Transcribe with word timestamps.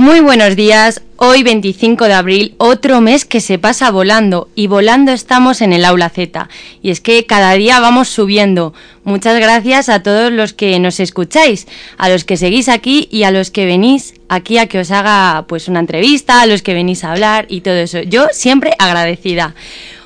Muy 0.00 0.20
buenos 0.20 0.56
días, 0.56 1.02
hoy 1.16 1.42
25 1.42 2.06
de 2.06 2.14
abril, 2.14 2.54
otro 2.56 3.02
mes 3.02 3.26
que 3.26 3.42
se 3.42 3.58
pasa 3.58 3.90
volando 3.90 4.48
y 4.54 4.66
volando 4.66 5.12
estamos 5.12 5.60
en 5.60 5.74
el 5.74 5.84
aula 5.84 6.08
Z. 6.08 6.48
Y 6.80 6.88
es 6.88 7.02
que 7.02 7.26
cada 7.26 7.52
día 7.52 7.80
vamos 7.80 8.08
subiendo. 8.08 8.72
Muchas 9.04 9.38
gracias 9.38 9.90
a 9.90 10.02
todos 10.02 10.32
los 10.32 10.54
que 10.54 10.78
nos 10.78 11.00
escucháis, 11.00 11.68
a 11.98 12.08
los 12.08 12.24
que 12.24 12.38
seguís 12.38 12.70
aquí 12.70 13.08
y 13.10 13.24
a 13.24 13.30
los 13.30 13.50
que 13.50 13.66
venís 13.66 14.14
aquí 14.30 14.56
a 14.56 14.68
que 14.68 14.78
os 14.78 14.90
haga 14.90 15.44
pues 15.46 15.68
una 15.68 15.80
entrevista, 15.80 16.40
a 16.40 16.46
los 16.46 16.62
que 16.62 16.72
venís 16.72 17.04
a 17.04 17.12
hablar 17.12 17.44
y 17.50 17.60
todo 17.60 17.74
eso. 17.74 18.00
Yo 18.00 18.28
siempre 18.32 18.72
agradecida. 18.78 19.54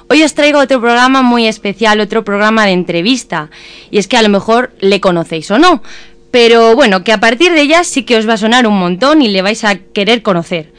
Hoy 0.08 0.24
os 0.24 0.34
traigo 0.34 0.58
otro 0.58 0.80
programa 0.80 1.22
muy 1.22 1.46
especial, 1.46 2.00
otro 2.00 2.24
programa 2.24 2.66
de 2.66 2.72
entrevista. 2.72 3.48
Y 3.92 3.98
es 3.98 4.08
que 4.08 4.16
a 4.16 4.22
lo 4.22 4.28
mejor 4.28 4.72
le 4.80 5.00
conocéis 5.00 5.50
o 5.52 5.58
no, 5.58 5.82
pero 6.34 6.74
bueno, 6.74 7.04
que 7.04 7.12
a 7.12 7.20
partir 7.20 7.52
de 7.52 7.62
ella 7.62 7.84
sí 7.84 8.02
que 8.02 8.16
os 8.16 8.28
va 8.28 8.32
a 8.32 8.36
sonar 8.36 8.66
un 8.66 8.76
montón 8.76 9.22
y 9.22 9.28
le 9.28 9.40
vais 9.40 9.62
a 9.62 9.76
querer 9.76 10.20
conocer. 10.22 10.72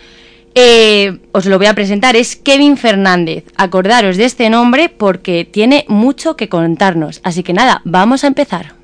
Eh, 0.53 1.19
os 1.31 1.45
lo 1.45 1.57
voy 1.57 1.67
a 1.67 1.73
presentar, 1.73 2.17
es 2.17 2.35
Kevin 2.35 2.75
Fernández. 2.75 3.45
Acordaros 3.55 4.17
de 4.17 4.25
este 4.25 4.49
nombre 4.49 4.89
porque 4.89 5.47
tiene 5.49 5.85
mucho 5.87 6.35
que 6.35 6.49
contarnos. 6.49 7.21
Así 7.23 7.41
que 7.41 7.53
nada, 7.53 7.81
vamos 7.85 8.25
a 8.25 8.27
empezar. 8.27 8.74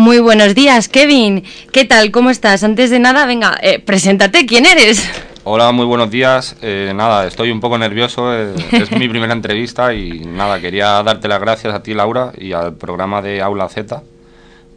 Muy 0.00 0.18
buenos 0.18 0.54
días, 0.54 0.88
Kevin. 0.88 1.44
¿Qué 1.74 1.84
tal? 1.84 2.10
¿Cómo 2.10 2.30
estás? 2.30 2.64
Antes 2.64 2.88
de 2.88 2.98
nada, 2.98 3.26
venga, 3.26 3.58
eh, 3.60 3.80
preséntate, 3.80 4.46
¿quién 4.46 4.64
eres? 4.64 5.06
Hola, 5.44 5.72
muy 5.72 5.84
buenos 5.84 6.10
días. 6.10 6.56
Eh, 6.62 6.90
nada, 6.96 7.26
estoy 7.26 7.50
un 7.50 7.60
poco 7.60 7.76
nervioso. 7.76 8.34
eh, 8.34 8.54
es 8.72 8.90
mi 8.92 9.08
primera 9.10 9.34
entrevista 9.34 9.92
y 9.92 10.20
nada, 10.20 10.58
quería 10.58 11.02
darte 11.02 11.28
las 11.28 11.38
gracias 11.38 11.74
a 11.74 11.82
ti, 11.82 11.92
Laura, 11.92 12.32
y 12.38 12.52
al 12.52 12.76
programa 12.76 13.20
de 13.20 13.42
Aula 13.42 13.68
Z. 13.68 14.02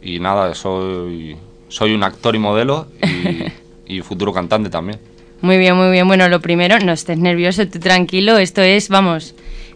Y 0.02 0.18
nada, 0.18 0.54
soy, 0.54 1.38
soy 1.70 1.94
un 1.94 2.02
actor 2.04 2.36
y 2.36 2.38
modelo 2.38 2.88
y, 3.86 3.94
y 3.96 4.02
futuro 4.02 4.30
cantante 4.30 4.68
también. 4.68 4.98
Muy 5.40 5.56
bien, 5.56 5.74
muy 5.74 5.90
bien. 5.90 6.06
Bueno, 6.06 6.28
lo 6.28 6.40
primero, 6.42 6.78
no 6.80 6.92
estés 6.92 7.16
nervioso, 7.16 7.66
tú 7.66 7.80
tranquilo. 7.80 8.36
Esto 8.36 8.60
es, 8.60 8.90
vamos, 8.90 9.34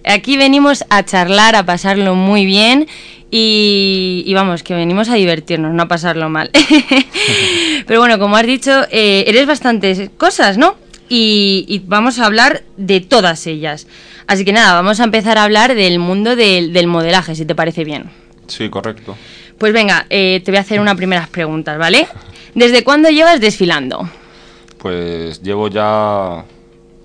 aquí 0.09 0.37
venimos 0.37 0.85
a 0.91 1.05
charlar, 1.05 1.55
a 1.57 1.65
pasarlo 1.65 2.15
muy 2.15 2.45
bien 2.47 2.87
y, 3.31 4.23
y 4.27 4.35
vamos, 4.35 4.63
que 4.63 4.75
venimos 4.75 5.09
a 5.09 5.15
divertirnos, 5.15 5.73
no 5.73 5.83
a 5.83 5.89
pasarlo 5.89 6.29
mal. 6.29 6.51
Pero 7.87 8.01
bueno, 8.01 8.19
como 8.19 8.37
has 8.37 8.47
dicho, 8.47 8.85
eh, 8.91 9.25
eres 9.27 9.47
bastantes 9.47 10.11
cosas, 10.17 10.59
¿no? 10.59 10.77
Y, 11.09 11.65
y 11.69 11.79
vamos 11.87 12.19
a 12.19 12.27
hablar 12.27 12.63
de 12.77 13.01
todas 13.01 13.47
ellas. 13.47 13.87
Así 14.27 14.45
que 14.45 14.53
nada, 14.53 14.75
vamos 14.75 15.01
a 15.01 15.05
empezar 15.05 15.39
a 15.39 15.45
hablar 15.45 15.75
del 15.75 15.99
mundo 15.99 16.37
del, 16.37 16.73
del 16.73 16.87
modelaje, 16.87 17.35
si 17.35 17.47
te 17.47 17.55
parece 17.55 17.85
bien. 17.85 18.11
Sí, 18.47 18.69
correcto. 18.69 19.17
Pues 19.57 19.73
venga, 19.73 20.07
eh, 20.11 20.41
te 20.45 20.51
voy 20.51 20.59
a 20.59 20.63
hacer 20.63 20.81
unas 20.81 20.97
primeras 20.97 21.29
preguntas, 21.29 21.79
¿vale? 21.79 22.07
¿Desde 22.55 22.85
cuándo 22.85 23.09
llevas 23.11 23.41
desfilando? 23.41 24.09
Pues 24.79 25.43
llevo 25.43 25.69
ya 25.69 26.45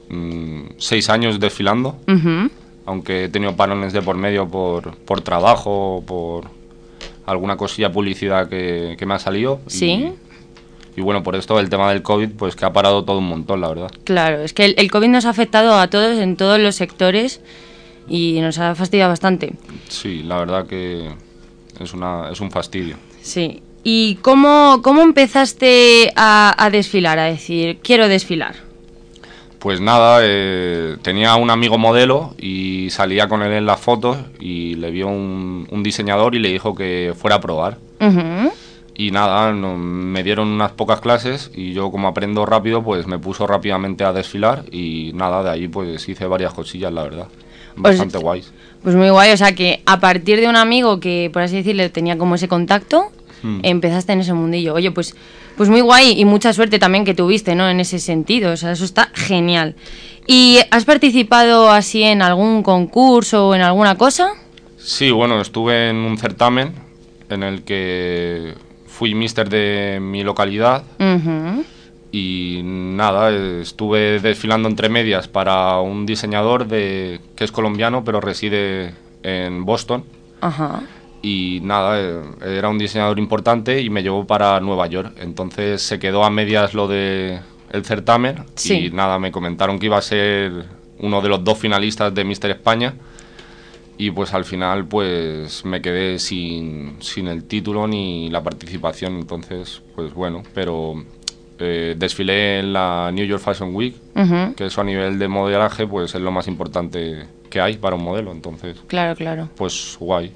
mm, 0.09 0.61
seis 0.77 1.09
años 1.09 1.39
desfilando, 1.39 1.97
Ujú. 2.07 2.49
Aunque 2.85 3.25
he 3.25 3.29
tenido 3.29 3.55
parones 3.55 3.93
de 3.93 4.01
por 4.01 4.15
medio 4.17 4.47
por, 4.47 4.95
por 4.97 5.21
trabajo, 5.21 6.03
por 6.05 6.45
alguna 7.25 7.55
cosilla 7.57 7.91
publicidad 7.91 8.49
que, 8.49 8.95
que 8.97 9.05
me 9.05 9.13
ha 9.13 9.19
salido. 9.19 9.59
y- 9.67 9.71
Sí. 9.71 10.13
Y, 10.95 11.01
bueno, 11.01 11.23
por 11.23 11.35
esto 11.35 11.59
el 11.59 11.69
tema 11.71 11.89
del 11.91 12.03
COVID, 12.03 12.29
pues 12.37 12.55
que 12.55 12.65
ha 12.65 12.71
parado 12.73 13.03
todo 13.03 13.17
un 13.17 13.27
montón, 13.27 13.61
la 13.61 13.67
verdad. 13.69 13.89
Claro, 14.03 14.41
es 14.43 14.53
que 14.53 14.65
el, 14.65 14.75
el 14.77 14.91
COVID 14.91 15.07
nos 15.07 15.25
ha 15.25 15.29
afectado 15.31 15.73
a 15.79 15.89
todos 15.89 16.19
en 16.19 16.35
todos 16.37 16.59
los 16.59 16.75
sectores 16.75 17.41
y 18.07 18.39
nos 18.41 18.59
ha 18.59 18.75
fastidiado 18.75 19.09
bastante. 19.09 19.53
Sí, 19.89 20.21
la 20.21 20.37
verdad 20.37 20.67
que 20.67 21.09
es, 21.79 21.93
una, 21.95 22.29
es 22.31 22.39
un 22.41 22.51
fastidio. 22.51 22.97
Sí. 23.23 23.63
¿Y 23.83 24.15
cómo, 24.21 24.81
cómo 24.83 25.01
empezaste 25.01 26.13
a, 26.15 26.53
a 26.63 26.69
desfilar? 26.69 27.17
A 27.17 27.23
decir, 27.25 27.79
quiero 27.81 28.07
desfilar. 28.07 28.55
Pues 29.63 29.79
nada, 29.79 30.19
eh, 30.23 30.97
tenía 31.03 31.37
un 31.37 31.49
amigo 31.49 31.77
modelo 31.77 32.35
y 32.37 32.89
salía 32.89 33.29
con 33.29 33.41
él 33.43 33.53
en 33.53 33.65
las 33.65 33.79
fotos 33.79 34.17
y 34.37 34.75
le 34.75 34.91
vio 34.91 35.07
un, 35.07 35.65
un 35.71 35.83
diseñador 35.83 36.35
y 36.35 36.39
le 36.39 36.49
dijo 36.49 36.75
que 36.75 37.13
fuera 37.17 37.37
a 37.37 37.39
probar. 37.39 37.77
Y 38.95 39.11
nada, 39.11 39.53
no- 39.53 39.77
me 39.77 40.21
dieron 40.21 40.49
unas 40.49 40.73
pocas 40.73 40.99
clases 40.99 41.49
y 41.55 41.71
yo 41.71 41.91
como 41.91 42.09
aprendo 42.09 42.45
rápido, 42.45 42.83
pues 42.83 43.07
me 43.07 43.17
puso 43.19 43.47
rápidamente 43.47 44.03
a 44.03 44.11
desfilar 44.11 44.65
y 44.69 45.11
nada, 45.15 45.41
de 45.43 45.49
ahí 45.51 45.67
pues 45.69 46.09
hice 46.09 46.27
varias 46.27 46.53
cosillas, 46.53 46.91
la 46.91 47.03
verdad. 47.03 47.27
Bastante 47.77 48.17
guays. 48.17 48.51
Pues 48.83 48.95
muy 48.97 49.09
guay, 49.11 49.31
o 49.31 49.37
sea 49.37 49.55
que 49.55 49.81
a 49.85 50.01
partir 50.01 50.41
de 50.41 50.49
un 50.49 50.57
amigo 50.57 50.99
que, 50.99 51.29
por 51.31 51.41
así 51.41 51.55
decirlo, 51.55 51.89
tenía 51.89 52.17
como 52.17 52.35
ese 52.35 52.49
contacto, 52.49 53.11
Hmm. 53.41 53.59
empezaste 53.63 54.13
en 54.13 54.21
ese 54.21 54.33
mundillo. 54.33 54.73
Oye, 54.73 54.89
pues, 54.91 55.15
pues 55.57 55.69
muy 55.69 55.81
guay 55.81 56.19
y 56.19 56.25
mucha 56.25 56.53
suerte 56.53 56.79
también 56.79 57.05
que 57.05 57.13
tuviste, 57.13 57.55
¿no? 57.55 57.69
En 57.69 57.79
ese 57.79 57.99
sentido, 57.99 58.51
o 58.51 58.57
sea, 58.57 58.71
eso 58.71 58.85
está 58.85 59.09
genial. 59.13 59.75
¿Y 60.27 60.59
has 60.71 60.85
participado 60.85 61.69
así 61.69 62.03
en 62.03 62.21
algún 62.21 62.63
concurso 62.63 63.49
o 63.49 63.55
en 63.55 63.61
alguna 63.61 63.95
cosa? 63.95 64.31
Sí, 64.77 65.11
bueno, 65.11 65.41
estuve 65.41 65.89
en 65.89 65.97
un 65.97 66.17
certamen 66.17 66.73
en 67.29 67.43
el 67.43 67.63
que 67.63 68.53
fui 68.87 69.15
mister 69.15 69.49
de 69.49 69.99
mi 70.01 70.23
localidad 70.23 70.83
y 72.11 72.61
nada, 72.63 73.31
estuve 73.61 74.19
desfilando 74.19 74.69
entre 74.69 74.87
medias 74.87 75.27
para 75.27 75.79
un 75.79 76.05
diseñador 76.05 76.67
de, 76.67 77.19
que 77.35 77.43
es 77.43 77.51
colombiano 77.51 78.03
pero 78.03 78.21
reside 78.21 78.93
en 79.23 79.65
Boston 79.65 80.03
Ajá. 80.41 80.81
Y 81.23 81.59
nada, 81.63 81.99
eh, 81.99 82.21
era 82.45 82.69
un 82.69 82.77
diseñador 82.77 83.17
importante 83.17 83.81
y 83.81 83.89
me 83.89 84.03
llevó 84.03 84.27
para 84.27 84.59
Nueva 84.59 84.85
York. 84.87 85.13
Entonces 85.19 85.81
se 85.81 85.97
quedó 85.97 86.23
a 86.23 86.29
medias 86.29 86.73
lo 86.75 86.87
de 86.87 87.39
el 87.71 87.83
certamen 87.85 88.43
Sí. 88.55 88.85
y 88.87 88.91
nada, 88.91 89.17
me 89.17 89.31
comentaron 89.31 89.79
que 89.79 89.87
iba 89.87 89.97
a 89.97 90.01
ser 90.01 90.51
uno 90.99 91.21
de 91.21 91.29
los 91.29 91.43
dos 91.43 91.57
finalistas 91.57 92.13
de 92.13 92.23
Mister 92.23 92.51
España 92.51 92.93
y 93.97 94.11
pues 94.11 94.33
al 94.33 94.43
final 94.45 94.85
pues 94.85 95.63
me 95.65 95.81
quedé 95.81 96.19
sin, 96.19 96.97
sin 97.01 97.27
el 97.27 97.45
título 97.45 97.87
ni 97.87 98.29
la 98.29 98.43
participación, 98.43 99.15
entonces 99.15 99.81
pues 99.95 100.13
bueno, 100.13 100.43
pero 100.53 101.03
eh, 101.59 101.95
desfilé 101.97 102.59
en 102.59 102.73
la 102.73 103.11
New 103.13 103.25
York 103.25 103.41
Fashion 103.41 103.73
Week, 103.73 103.95
Ujú. 104.15 104.55
que 104.55 104.65
eso 104.65 104.81
a 104.81 104.83
nivel 104.83 105.17
de 105.19 105.27
modelaje 105.27 105.87
pues 105.87 106.13
es 106.13 106.21
lo 106.21 106.31
más 106.31 106.47
importante 106.47 107.25
que 107.49 107.61
hay 107.61 107.77
para 107.77 107.95
un 107.95 108.03
modelo, 108.03 108.31
entonces 108.31 108.77
Claro, 108.87 109.15
claro. 109.15 109.49
pues 109.55 109.95
guay. 109.99 110.31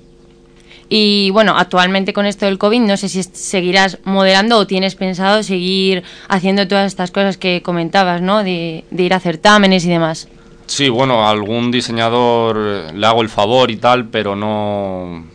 Y 0.89 1.31
bueno, 1.31 1.57
actualmente 1.57 2.13
con 2.13 2.25
esto 2.25 2.45
del 2.45 2.57
COVID, 2.57 2.81
no 2.81 2.95
sé 2.97 3.09
si 3.09 3.23
seguirás 3.23 3.99
modelando 4.05 4.57
o 4.57 4.67
tienes 4.67 4.95
pensado 4.95 5.43
seguir 5.43 6.03
haciendo 6.29 6.67
todas 6.67 6.87
estas 6.87 7.11
cosas 7.11 7.37
que 7.37 7.61
comentabas, 7.61 8.21
¿no? 8.21 8.43
De, 8.43 8.85
de 8.89 9.03
ir 9.03 9.13
a 9.13 9.19
certámenes 9.19 9.83
y 9.85 9.89
demás. 9.89 10.29
Sí, 10.67 10.89
bueno, 10.89 11.25
a 11.25 11.31
algún 11.31 11.71
diseñador 11.71 12.57
eh, 12.59 12.93
le 12.93 13.07
hago 13.07 13.21
el 13.21 13.29
favor 13.29 13.71
y 13.71 13.77
tal, 13.77 14.09
pero 14.09 14.35
no 14.35 15.25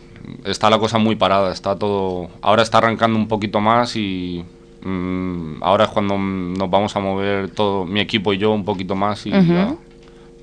está 0.45 0.69
la 0.69 0.79
cosa 0.79 0.97
muy 0.97 1.15
parada, 1.15 1.51
está 1.51 1.75
todo 1.75 2.29
ahora 2.41 2.63
está 2.63 2.77
arrancando 2.77 3.17
un 3.17 3.27
poquito 3.27 3.59
más 3.59 3.95
y 3.95 4.43
mm, 4.83 5.61
ahora 5.61 5.85
es 5.85 5.89
cuando 5.89 6.17
nos 6.17 6.69
vamos 6.69 6.95
a 6.95 6.99
mover 6.99 7.49
todo 7.49 7.85
mi 7.85 7.99
equipo 7.99 8.33
y 8.33 8.37
yo 8.37 8.51
un 8.51 8.63
poquito 8.63 8.95
más 8.95 9.25
y 9.25 9.31
ya, 9.31 9.75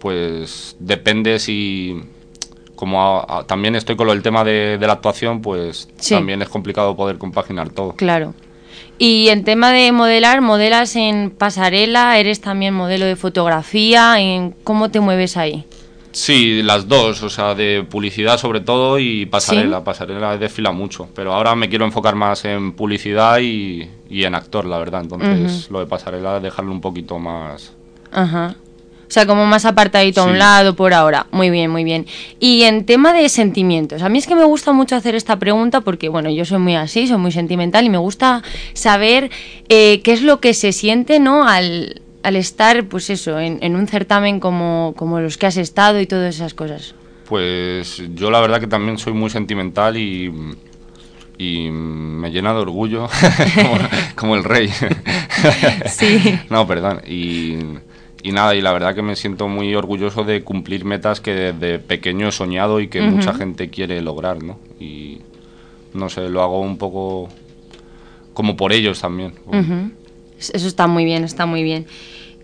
pues 0.00 0.76
depende 0.78 1.38
si 1.38 2.02
como 2.80 3.00
a- 3.20 3.38
a- 3.40 3.44
también 3.44 3.76
estoy 3.76 3.94
con 3.94 4.06
lo 4.08 4.12
del 4.12 4.22
tema 4.22 4.42
de, 4.42 4.76
de 4.78 4.86
la 4.88 4.94
actuación, 4.94 5.40
pues 5.40 5.88
Sí. 5.98 6.14
también 6.14 6.42
es 6.42 6.48
complicado 6.48 6.96
poder 6.96 7.18
compaginar 7.18 7.68
todo. 7.70 7.92
Claro. 7.94 8.34
Y 8.98 9.28
en 9.28 9.44
tema 9.44 9.70
de 9.70 9.92
modelar, 9.92 10.40
¿modelas 10.40 10.96
en 10.96 11.30
pasarela? 11.30 12.18
¿Eres 12.18 12.40
también 12.40 12.74
modelo 12.74 13.06
de 13.06 13.16
fotografía? 13.16 14.18
¿En 14.20 14.50
¿Cómo 14.64 14.90
te 14.90 15.00
mueves 15.00 15.36
ahí? 15.36 15.64
Sí, 16.12 16.62
las 16.64 16.88
dos, 16.88 17.22
o 17.22 17.30
sea, 17.30 17.54
de 17.54 17.86
publicidad 17.88 18.36
sobre 18.36 18.60
todo 18.60 18.98
y 18.98 19.26
pasarela. 19.26 19.84
Pasarela 19.84 20.36
desfila 20.36 20.72
mucho, 20.72 21.08
pero 21.14 21.32
ahora 21.32 21.54
me 21.54 21.68
quiero 21.68 21.84
enfocar 21.84 22.16
más 22.16 22.44
en 22.44 22.72
publicidad 22.72 23.38
y, 23.38 23.88
y 24.10 24.24
en 24.24 24.34
actor, 24.34 24.64
la 24.64 24.78
verdad. 24.78 25.02
Entonces, 25.02 25.70
lo 25.70 25.78
de 25.78 25.86
pasarela, 25.86 26.40
dejarlo 26.40 26.72
un 26.72 26.80
poquito 26.80 27.18
más. 27.20 27.72
Ajá. 28.10 28.56
O 29.10 29.12
sea, 29.12 29.26
como 29.26 29.44
más 29.44 29.64
apartadito 29.64 30.20
a 30.20 30.24
un 30.24 30.38
lado 30.38 30.76
por 30.76 30.94
ahora. 30.94 31.26
Muy 31.32 31.50
bien, 31.50 31.68
muy 31.68 31.82
bien. 31.82 32.06
Y 32.38 32.62
en 32.62 32.86
tema 32.86 33.12
de 33.12 33.28
sentimientos, 33.28 34.02
a 34.02 34.08
mí 34.08 34.18
es 34.18 34.28
que 34.28 34.36
me 34.36 34.44
gusta 34.44 34.72
mucho 34.72 34.94
hacer 34.94 35.16
esta 35.16 35.36
pregunta 35.36 35.80
porque, 35.80 36.08
bueno, 36.08 36.30
yo 36.30 36.44
soy 36.44 36.60
muy 36.60 36.76
así, 36.76 37.08
soy 37.08 37.18
muy 37.18 37.32
sentimental 37.32 37.84
y 37.84 37.90
me 37.90 37.98
gusta 37.98 38.44
saber 38.72 39.32
eh, 39.68 40.00
qué 40.02 40.12
es 40.12 40.22
lo 40.22 40.38
que 40.38 40.54
se 40.54 40.70
siente, 40.70 41.18
¿no? 41.18 41.48
Al, 41.48 42.02
al 42.22 42.36
estar, 42.36 42.84
pues 42.84 43.10
eso, 43.10 43.40
en, 43.40 43.58
en 43.62 43.74
un 43.74 43.88
certamen 43.88 44.38
como, 44.38 44.94
como 44.96 45.18
los 45.18 45.36
que 45.38 45.46
has 45.46 45.56
estado 45.56 46.00
y 46.00 46.06
todas 46.06 46.36
esas 46.36 46.54
cosas. 46.54 46.94
Pues 47.28 48.00
yo 48.14 48.30
la 48.30 48.40
verdad 48.40 48.60
que 48.60 48.68
también 48.68 48.96
soy 48.96 49.12
muy 49.12 49.30
sentimental 49.30 49.96
y, 49.96 50.32
y 51.36 51.68
me 51.68 52.30
llena 52.30 52.52
de 52.52 52.60
orgullo 52.60 53.08
como, 54.14 54.36
el 54.36 54.44
rey. 54.44 54.70
sí. 55.86 56.38
No, 56.48 56.64
perdón. 56.68 57.00
Y, 57.08 57.56
y, 58.22 58.32
nada, 58.32 58.54
y 58.54 58.60
la 58.60 58.72
verdad 58.72 58.94
que 58.94 59.02
me 59.02 59.16
siento 59.16 59.48
muy 59.48 59.74
orgulloso 59.74 60.24
de 60.24 60.42
cumplir 60.42 60.84
metas 60.84 61.20
que 61.20 61.34
desde 61.34 61.78
pequeño 61.78 62.28
he 62.28 62.32
soñado 62.32 62.80
y 62.80 62.88
que 62.88 63.00
mucha 63.02 63.34
gente 63.34 63.70
quiere 63.70 64.00
lograr, 64.02 64.42
¿no? 64.42 64.58
Y 64.78 65.18
no 65.94 66.08
sé, 66.08 66.28
lo 66.28 66.42
hago 66.42 66.60
un 66.60 66.76
poco 66.76 67.28
como 68.34 68.56
por 68.56 68.72
ellos 68.72 69.00
también. 69.00 69.34
Eso 70.38 70.66
está 70.66 70.86
muy 70.86 71.04
bien, 71.04 71.24
está 71.24 71.46
muy 71.46 71.62
bien. 71.62 71.86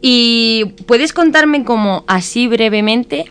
¿Y 0.00 0.66
puedes 0.86 1.12
contarme 1.12 1.64
como 1.64 2.04
así 2.06 2.46
brevemente 2.48 3.26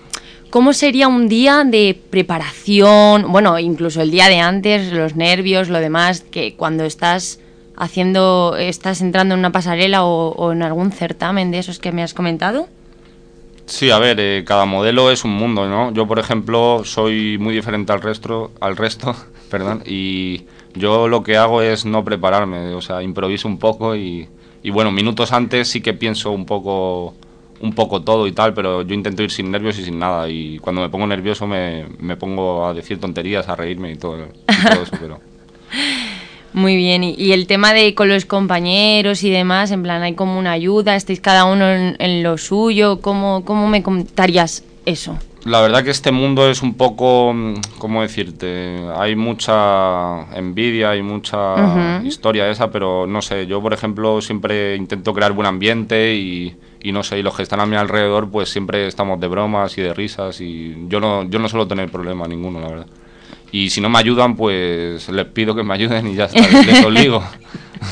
cómo 0.49 0.71
sería 0.73 1.07
un 1.07 1.27
día 1.27 1.63
de 1.65 1.99
preparación, 2.09 3.31
bueno, 3.31 3.59
incluso 3.59 4.01
el 4.01 4.09
día 4.09 4.29
de 4.29 4.39
antes, 4.39 4.93
los 4.93 5.15
nervios, 5.15 5.67
lo 5.67 5.79
demás, 5.79 6.21
que 6.21 6.55
cuando 6.55 6.85
estás 6.85 7.39
haciendo, 7.77 8.55
estás 8.57 9.01
entrando 9.01 9.33
en 9.33 9.39
una 9.39 9.51
pasarela 9.51 10.05
o, 10.05 10.51
en 10.51 10.63
algún 10.63 10.91
certamen 10.91 11.51
de 11.51 11.59
esos 11.59 11.79
que 11.79 11.91
me 11.91 12.03
has 12.03 12.13
comentado? 12.13 12.67
Sí, 13.65 13.89
a 13.89 13.97
ver, 13.97 14.19
eh, 14.19 14.43
cada 14.45 14.65
modelo 14.65 15.09
es 15.11 15.23
un 15.23 15.31
mundo, 15.31 15.67
¿no? 15.67 15.91
Yo, 15.91 16.07
por 16.07 16.19
ejemplo, 16.19 16.83
soy 16.85 17.37
muy 17.39 17.55
diferente 17.55 17.91
al 17.91 18.01
resto, 18.01 18.51
al 18.59 18.77
resto, 18.77 19.15
perdón, 19.49 19.83
y 19.85 20.43
yo 20.75 21.07
lo 21.07 21.23
que 21.23 21.37
hago 21.37 21.61
es 21.61 21.85
no 21.85 22.03
prepararme, 22.03 22.73
o 22.75 22.81
sea, 22.81 23.01
improviso 23.01 23.47
un 23.47 23.57
poco 23.57 23.95
y, 23.95 24.27
y 24.61 24.69
bueno, 24.69 24.91
minutos 24.91 25.31
antes 25.31 25.69
sí 25.69 25.81
que 25.81 25.93
pienso 25.93 26.31
un 26.31 26.45
poco 26.45 27.15
un 27.61 27.73
poco 27.73 28.01
todo 28.01 28.27
y 28.27 28.31
tal, 28.31 28.53
pero 28.53 28.81
yo 28.81 28.93
intento 28.93 29.23
ir 29.23 29.31
sin 29.31 29.49
nervios 29.49 29.79
y 29.79 29.85
sin 29.85 29.97
nada. 29.97 30.29
Y 30.29 30.59
cuando 30.59 30.81
me 30.81 30.89
pongo 30.89 31.07
nervioso 31.07 31.47
me, 31.47 31.85
me 31.99 32.17
pongo 32.17 32.65
a 32.65 32.73
decir 32.73 32.99
tonterías, 32.99 33.47
a 33.47 33.55
reírme 33.55 33.91
y 33.91 33.95
todo, 33.95 34.17
eso, 34.47 34.91
pero... 34.99 35.19
Muy 36.55 36.77
bien, 36.77 37.03
y, 37.03 37.33
el 37.33 37.47
tema 37.47 37.73
de 37.73 37.93
con 37.95 38.07
los 38.07 38.23
compañeros 38.23 39.25
y 39.25 39.29
demás, 39.29 39.71
en 39.71 39.83
plan, 39.83 40.01
hay 40.03 40.13
como 40.13 40.39
una 40.39 40.53
ayuda, 40.53 40.95
estáis 40.95 41.19
cada 41.19 41.43
uno 41.43 41.65
en, 41.67 42.23
lo 42.23 42.37
suyo, 42.37 43.01
¿cómo, 43.01 43.43
¿cómo 43.43 43.67
me 43.67 43.83
contarías 43.83 44.63
eso? 44.85 45.19
La 45.43 45.59
verdad 45.59 45.83
que 45.83 45.89
este 45.89 46.13
mundo 46.13 46.49
es 46.49 46.61
un 46.61 46.75
poco, 46.75 47.33
mm, 47.33 47.55
¿cómo 47.77 48.03
decirte? 48.03 48.79
Hay 48.95 49.17
mucha 49.17 50.33
envidia, 50.33 50.91
hay 50.91 51.01
mucha 51.01 52.01
historia 52.05 52.49
esa, 52.49 52.71
pero 52.71 53.05
no 53.05 53.21
sé, 53.21 53.47
yo 53.47 53.61
por 53.61 53.73
ejemplo 53.73 54.21
siempre 54.21 54.77
intento 54.77 55.13
crear 55.13 55.33
buen 55.33 55.47
ambiente 55.47 56.15
y, 56.15 56.55
no 56.85 57.03
sé, 57.03 57.19
y 57.19 57.21
los 57.21 57.35
que 57.35 57.43
están 57.43 57.59
a 57.59 57.65
mi 57.65 57.75
alrededor 57.75 58.31
pues 58.31 58.47
siempre 58.47 58.87
estamos 58.87 59.19
de 59.19 59.27
bromas 59.27 59.77
y 59.77 59.81
de 59.81 59.93
risas 59.93 60.39
y 60.39 60.87
yo 60.87 61.01
no, 61.01 61.29
yo 61.29 61.37
no 61.37 61.49
suelo 61.49 61.67
tener 61.67 61.91
problema 61.91 62.25
ninguno, 62.29 62.61
la 62.61 62.69
verdad. 62.69 62.87
Y 63.51 63.69
si 63.69 63.81
no 63.81 63.89
me 63.89 63.99
ayudan, 63.99 64.35
pues 64.35 65.07
les 65.09 65.25
pido 65.27 65.55
que 65.55 65.63
me 65.63 65.73
ayuden 65.73 66.07
y 66.07 66.15
ya 66.15 66.25
está, 66.25 66.61
les 66.61 66.83
obligo. 66.83 67.23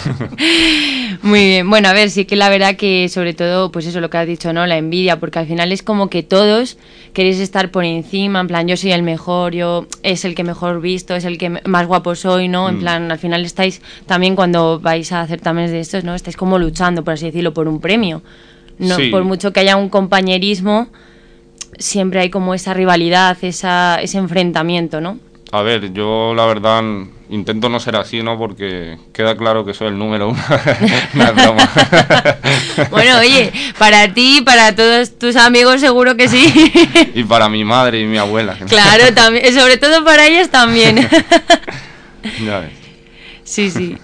Muy 1.22 1.46
bien, 1.46 1.70
bueno, 1.70 1.88
a 1.88 1.94
ver, 1.94 2.10
sí 2.10 2.26
que 2.26 2.36
la 2.36 2.50
verdad 2.50 2.76
que 2.76 3.08
sobre 3.10 3.34
todo, 3.34 3.72
pues 3.72 3.86
eso 3.86 4.02
lo 4.02 4.10
que 4.10 4.18
has 4.18 4.28
dicho, 4.28 4.52
¿no? 4.54 4.66
La 4.66 4.78
envidia, 4.78 5.20
porque 5.20 5.40
al 5.40 5.48
final 5.48 5.72
es 5.72 5.84
como 5.84 6.10
que 6.10 6.24
todos 6.24 6.78
queréis 7.14 7.40
estar 7.40 7.72
por 7.72 7.86
encima, 7.86 8.40
en 8.40 8.48
plan, 8.48 8.68
yo 8.68 8.76
soy 8.76 8.92
el 8.92 9.04
mejor, 9.04 9.54
yo 9.54 9.88
es 10.02 10.26
el 10.26 10.36
que 10.36 10.44
mejor 10.44 10.82
visto, 10.82 11.16
es 11.16 11.26
el 11.26 11.38
que 11.38 11.50
más 11.50 11.88
guapo 11.88 12.16
soy, 12.16 12.48
¿no? 12.48 12.70
En 12.70 12.78
mm. 12.78 12.80
plan, 12.80 13.12
al 13.12 13.20
final 13.20 13.46
estáis 13.46 13.82
también 14.06 14.36
cuando 14.36 14.80
vais 14.80 15.12
a 15.12 15.22
hacer 15.22 15.42
también 15.42 15.72
de 15.72 15.80
estos, 15.80 16.04
¿no? 16.04 16.16
Estáis 16.16 16.36
como 16.36 16.58
luchando, 16.60 17.04
por 17.04 17.14
así 17.14 17.26
decirlo, 17.26 17.54
por 17.54 17.68
un 17.68 17.80
premio. 17.80 18.22
No, 18.80 18.98
por 19.12 19.24
mucho 19.24 19.54
que 19.54 19.60
haya 19.60 19.78
un 19.78 19.90
compañerismo, 19.90 20.88
siempre 21.78 22.22
hay 22.22 22.30
como 22.30 22.54
esa 22.54 22.74
rivalidad, 22.74 23.38
esa, 23.42 24.02
ese 24.02 24.18
enfrentamiento, 24.18 25.00
¿no? 25.00 25.20
A 25.54 25.62
ver, 25.62 25.94
yo 25.94 26.34
la 26.36 26.48
verdad 26.48 26.82
intento 27.30 27.70
no 27.70 27.80
ser 27.80 27.96
así, 27.96 28.24
¿no? 28.24 28.40
Porque 28.40 28.98
queda 29.14 29.38
claro 29.38 29.64
que 29.64 29.76
soy 29.76 29.90
el 29.90 30.00
número 30.00 30.30
uno. 30.30 30.44
broma. 31.36 31.70
bueno, 32.90 33.20
oye, 33.20 33.54
para 33.78 34.12
ti, 34.12 34.42
para 34.44 34.76
todos 34.76 35.20
tus 35.20 35.36
amigos 35.36 35.80
seguro 35.80 36.18
que 36.18 36.28
sí. 36.28 36.52
y 37.14 37.24
para 37.26 37.50
mi 37.50 37.64
madre 37.64 38.00
y 38.00 38.06
mi 38.06 38.18
abuela. 38.18 38.58
Claro, 38.68 39.14
también, 39.14 39.54
sobre 39.54 39.78
todo 39.78 40.04
para 40.04 40.26
ellas 40.26 40.50
también. 40.50 41.08
ya 42.44 42.60
ves. 42.62 42.72
Sí, 43.44 43.70
sí. 43.70 43.96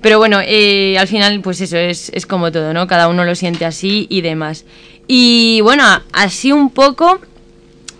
Pero 0.00 0.18
bueno, 0.18 0.40
eh, 0.42 0.98
al 0.98 1.06
final, 1.06 1.40
pues 1.40 1.60
eso, 1.60 1.76
es, 1.76 2.10
es 2.14 2.26
como 2.26 2.50
todo, 2.50 2.72
¿no? 2.72 2.88
Cada 2.88 3.06
uno 3.06 3.24
lo 3.24 3.36
siente 3.36 3.64
así 3.64 4.08
y 4.10 4.22
demás. 4.22 4.64
Y 5.06 5.60
bueno, 5.60 5.84
así 6.12 6.50
un 6.50 6.70
poco, 6.70 7.20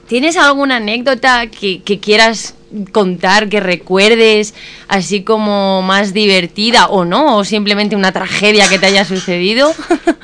¿tienes 0.08 0.36
alguna 0.36 0.78
anécdota 0.78 1.46
que, 1.46 1.82
que 1.82 2.00
quieras 2.00 2.56
contar, 2.92 3.48
que 3.48 3.60
recuerdes, 3.60 4.54
así 4.88 5.22
como 5.22 5.82
más 5.82 6.12
divertida 6.12 6.88
o 6.88 7.04
no, 7.04 7.36
o 7.36 7.44
simplemente 7.44 7.96
una 7.96 8.12
tragedia 8.12 8.68
que 8.68 8.78
te 8.78 8.86
haya 8.86 9.04
sucedido? 9.04 9.72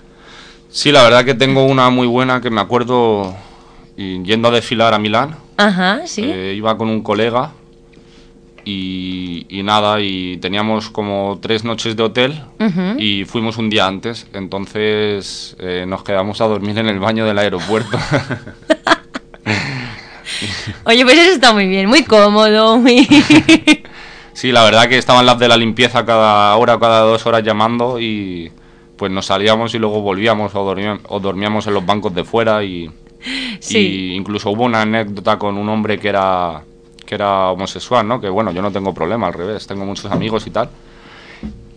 sí, 0.71 0.93
la 0.93 1.03
verdad 1.03 1.25
que 1.25 1.35
tengo 1.35 1.65
una 1.65 1.91
muy 1.91 2.07
buena 2.07 2.41
que 2.41 2.51
me 2.51 2.61
acuerdo 2.61 3.35
yendo 3.97 4.49
a 4.49 4.51
desfilar 4.51 4.95
a 4.95 4.99
Milán. 4.99 5.37
Ajá, 5.57 6.03
sí. 6.07 6.23
Eh, 6.25 6.55
iba 6.57 6.77
con 6.77 6.89
un 6.89 7.03
colega 7.03 7.53
y, 8.65 9.61
nada, 9.65 10.01
y 10.01 10.37
teníamos 10.39 10.91
como 10.91 11.39
tres 11.41 11.65
noches 11.65 11.97
de 11.97 12.03
hotel 12.03 12.43
y 12.99 13.25
fuimos 13.25 13.59
un 13.59 13.71
día 13.71 13.87
antes, 13.87 14.27
entonces 14.33 15.57
eh, 15.59 15.85
nos 15.87 16.05
quedamos 16.05 16.41
a 16.41 16.47
dormir 16.47 16.79
en 16.79 16.89
el 16.89 17.01
baño 17.01 17.27
del 17.27 17.39
aeropuerto. 17.39 17.99
Oye, 20.85 21.05
pues 21.05 21.19
eso 21.19 21.33
está 21.33 21.53
muy 21.53 21.67
bien, 21.67 21.89
muy 21.89 22.05
cómodo, 22.05 22.79
muy... 22.79 23.07
Sí, 24.35 24.51
la 24.51 24.65
verdad 24.65 24.89
que 24.89 24.97
estaban 24.97 25.27
las 25.27 25.39
de 25.39 25.47
la 25.47 25.59
limpieza 25.59 26.07
cada 26.07 26.57
hora 26.57 26.77
o 26.77 26.81
cada 26.81 27.01
dos 27.01 27.27
horas 27.27 27.43
llamando 27.43 28.01
y 28.01 28.51
pues 28.97 29.13
nos 29.13 29.27
salíamos 29.27 29.75
y 29.75 29.79
luego 29.79 30.01
volvíamos 30.01 30.55
o, 30.55 31.21
dormíamos, 31.21 31.67
en 31.67 31.75
los 31.75 31.85
bancos 31.85 32.15
de 32.15 32.25
fuera 32.25 32.65
y, 32.65 32.91
sí. 33.61 34.15
incluso 34.15 34.51
hubo 34.51 34.65
una 34.65 34.83
anécdota 34.83 35.39
con 35.39 35.59
un 35.59 35.69
hombre 35.69 35.99
que 35.99 36.09
era 36.09 36.63
que 37.05 37.15
era 37.15 37.51
homosexual, 37.51 38.09
¿no? 38.09 38.23
Que 38.23 38.31
bueno, 38.31 38.53
yo 38.53 38.63
no 38.63 38.73
tengo 38.73 38.95
problema, 38.95 39.27
al 39.27 39.35
revés, 39.35 39.67
tengo 39.67 39.85
muchos 39.85 40.11
amigos 40.11 40.47
y 40.47 40.51
tal 40.51 40.71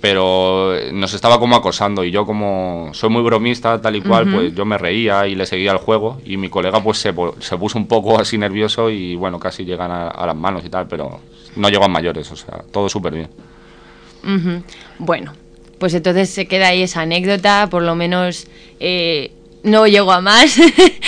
pero 0.05 0.75
nos 0.93 1.15
estaba 1.15 1.39
como 1.39 1.55
acosando 1.55 2.03
y 2.03 2.11
yo 2.11 2.27
como 2.27 2.91
soy 2.93 3.09
muy 3.09 3.23
bromista 3.23 3.81
tal 3.81 3.95
y 3.95 4.01
cual, 4.01 4.31
pues 4.31 4.53
yo 4.53 4.63
me 4.63 4.77
reía 4.77 5.25
y 5.25 5.33
le 5.33 5.47
seguía 5.47 5.71
el 5.71 5.79
juego 5.79 6.21
y 6.23 6.37
mi 6.37 6.47
colega 6.47 6.83
pues 6.83 6.99
se, 6.99 7.11
se 7.39 7.57
puso 7.57 7.79
un 7.79 7.87
poco 7.87 8.19
así 8.19 8.37
nervioso 8.37 8.91
y 8.91 9.15
bueno, 9.15 9.39
casi 9.39 9.65
llegan 9.65 9.89
a, 9.89 10.25
las 10.27 10.35
manos 10.35 10.63
y 10.63 10.69
tal, 10.69 10.87
pero 10.87 11.21
no 11.55 11.69
llegan 11.69 11.91
mayores, 11.91 12.31
o 12.31 12.35
sea, 12.35 12.63
todo 12.71 12.87
súper 12.87 13.15
bien. 13.15 13.29
Bueno, 14.99 15.33
pues 15.79 15.95
entonces 15.95 16.29
se 16.29 16.47
queda 16.47 16.67
ahí 16.67 16.83
esa 16.83 17.01
anécdota, 17.01 17.67
por 17.71 17.81
lo 17.81 17.95
menos 17.95 18.45
eh, 18.79 19.31
no 19.63 19.87
llego 19.87 20.11
a 20.11 20.21
más. 20.21 20.59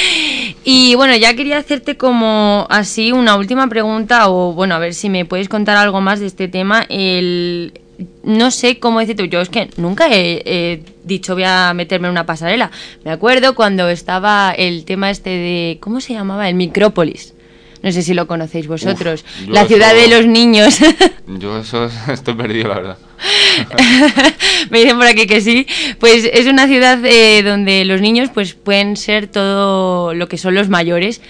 y 0.63 0.95
bueno, 0.95 1.15
ya 1.15 1.35
quería 1.35 1.59
hacerte 1.59 1.97
como 1.97 2.65
así 2.71 3.11
una 3.11 3.35
última 3.35 3.67
pregunta 3.67 4.27
o 4.29 4.53
bueno, 4.53 4.73
a 4.73 4.79
ver 4.79 4.95
si 4.95 5.11
me 5.11 5.23
puedes 5.23 5.49
contar 5.49 5.77
algo 5.77 6.01
más 6.01 6.19
de 6.19 6.25
este 6.25 6.47
tema. 6.47 6.83
El, 6.89 7.79
no 8.23 8.51
sé 8.51 8.79
cómo 8.79 8.99
decirte, 8.99 9.27
yo 9.27 9.41
es 9.41 9.49
que 9.49 9.69
nunca 9.77 10.07
he, 10.11 10.83
dicho 11.03 11.33
voy 11.33 11.43
a 11.45 11.73
meterme 11.73 12.07
en 12.07 12.11
una 12.11 12.25
pasarela. 12.25 12.71
Me 13.03 13.11
acuerdo 13.11 13.55
cuando 13.55 13.89
estaba 13.89 14.51
el 14.51 14.83
tema 14.85 15.09
este 15.09 15.29
de, 15.29 15.77
¿cómo 15.79 16.01
se 16.01 16.13
llamaba? 16.13 16.49
El 16.49 16.55
Micrópolis. 16.55 17.33
No 17.81 17.91
sé 17.91 18.01
si 18.01 18.13
lo 18.13 18.27
conocéis 18.27 18.67
vosotros. 18.67 19.23
la 19.47 19.65
ciudad 19.65 19.93
de 19.93 20.07
los 20.07 20.25
niños. 20.25 20.79
yo 21.27 21.57
eso 21.57 21.89
estoy 22.11 22.33
perdido, 22.33 22.69
la 22.69 22.75
verdad. 22.75 22.97
Me 24.69 24.79
dicen 24.79 24.97
por 24.97 25.07
aquí 25.07 25.27
que 25.27 25.41
sí. 25.41 25.67
Pues 25.99 26.29
es 26.31 26.47
una 26.47 26.67
ciudad 26.67 26.99
eh, 27.05 27.43
donde 27.43 27.85
los 27.85 28.01
niños 28.01 28.29
pues 28.33 28.53
pueden 28.53 28.97
ser 28.97 29.27
todo 29.27 30.13
lo 30.13 30.27
que 30.27 30.37
son 30.37 30.55
los 30.55 30.69
mayores. 30.69 31.21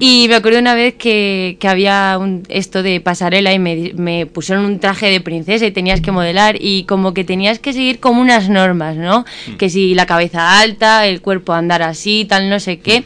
Y 0.00 0.26
me 0.28 0.36
acuerdo 0.36 0.58
una 0.58 0.74
vez 0.74 0.94
que, 0.94 1.56
que 1.60 1.68
había 1.68 2.16
un, 2.18 2.42
esto 2.48 2.82
de 2.82 3.00
pasarela 3.00 3.52
y 3.52 3.58
me, 3.58 3.92
me, 3.94 4.26
pusieron 4.26 4.64
un 4.64 4.80
traje 4.80 5.06
de 5.06 5.20
princesa 5.20 5.66
y 5.66 5.70
tenías 5.70 6.00
que 6.00 6.10
modelar 6.10 6.56
y 6.58 6.84
como 6.84 7.14
que 7.14 7.24
tenías 7.24 7.58
que 7.58 7.72
seguir 7.72 8.00
como 8.00 8.20
unas 8.20 8.48
normas, 8.48 8.96
¿no? 8.96 9.24
Mm. 9.46 9.56
Que 9.56 9.70
si 9.70 9.94
la 9.94 10.06
cabeza 10.06 10.58
alta, 10.60 11.06
el 11.06 11.20
cuerpo 11.20 11.52
andar 11.52 11.82
así, 11.82 12.26
tal, 12.28 12.50
no 12.50 12.58
sé 12.58 12.78
qué. 12.78 13.04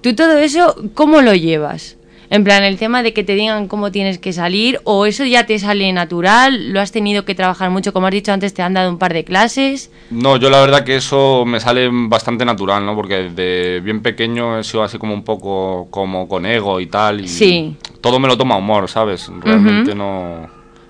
¿Tú 0.00 0.14
todo 0.14 0.38
eso 0.38 0.74
cómo 0.94 1.20
lo 1.20 1.34
llevas? 1.34 1.96
En 2.32 2.44
plan, 2.44 2.64
el 2.64 2.78
tema 2.78 3.02
de 3.02 3.12
que 3.12 3.24
te 3.24 3.34
digan 3.34 3.68
cómo 3.68 3.92
tienes 3.92 4.18
que 4.18 4.32
salir, 4.32 4.80
o 4.84 5.04
eso 5.04 5.22
ya 5.26 5.44
te 5.44 5.58
sale 5.58 5.92
natural, 5.92 6.72
lo 6.72 6.80
has 6.80 6.90
tenido 6.90 7.26
que 7.26 7.34
trabajar 7.34 7.68
mucho, 7.68 7.92
como 7.92 8.06
has 8.06 8.12
dicho 8.14 8.32
antes, 8.32 8.54
te 8.54 8.62
han 8.62 8.72
dado 8.72 8.88
un 8.88 8.96
par 8.96 9.12
de 9.12 9.22
clases. 9.22 9.90
No, 10.10 10.38
yo 10.38 10.48
la 10.48 10.62
verdad 10.62 10.82
que 10.82 10.96
eso 10.96 11.44
me 11.44 11.60
sale 11.60 11.90
bastante 11.92 12.46
natural, 12.46 12.86
¿no? 12.86 12.94
Porque 12.94 13.28
desde 13.28 13.80
bien 13.80 14.00
pequeño 14.00 14.58
he 14.58 14.64
sido 14.64 14.82
así 14.82 14.96
como 14.96 15.12
un 15.12 15.24
poco 15.24 15.88
como 15.90 16.26
con 16.26 16.46
ego 16.46 16.80
y 16.80 16.86
tal. 16.86 17.20
Y 17.20 17.28
sí. 17.28 17.76
Todo 18.00 18.18
me 18.18 18.28
lo 18.28 18.38
toma 18.38 18.56
humor, 18.56 18.88
¿sabes? 18.88 19.30
Realmente 19.42 19.94
no 19.94 20.48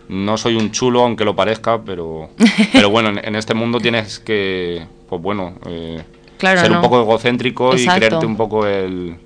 no 0.09 0.37
soy 0.37 0.55
un 0.55 0.71
chulo, 0.71 1.03
aunque 1.03 1.25
lo 1.25 1.35
parezca, 1.35 1.83
pero, 1.83 2.31
pero 2.73 2.89
bueno, 2.89 3.21
en, 3.21 3.35
este 3.35 3.55
mundo 3.55 3.81
tienes 3.81 4.21
que, 4.21 4.87
pues 5.09 5.21
bueno, 5.21 5.55
eh, 5.67 6.05
ser 6.39 6.71
un 6.71 6.83
poco 6.83 7.01
egocéntrico 7.01 7.75
y 7.75 7.85
creerte 7.85 8.27
un 8.27 8.37
poco 8.37 8.65
el, 8.65 9.17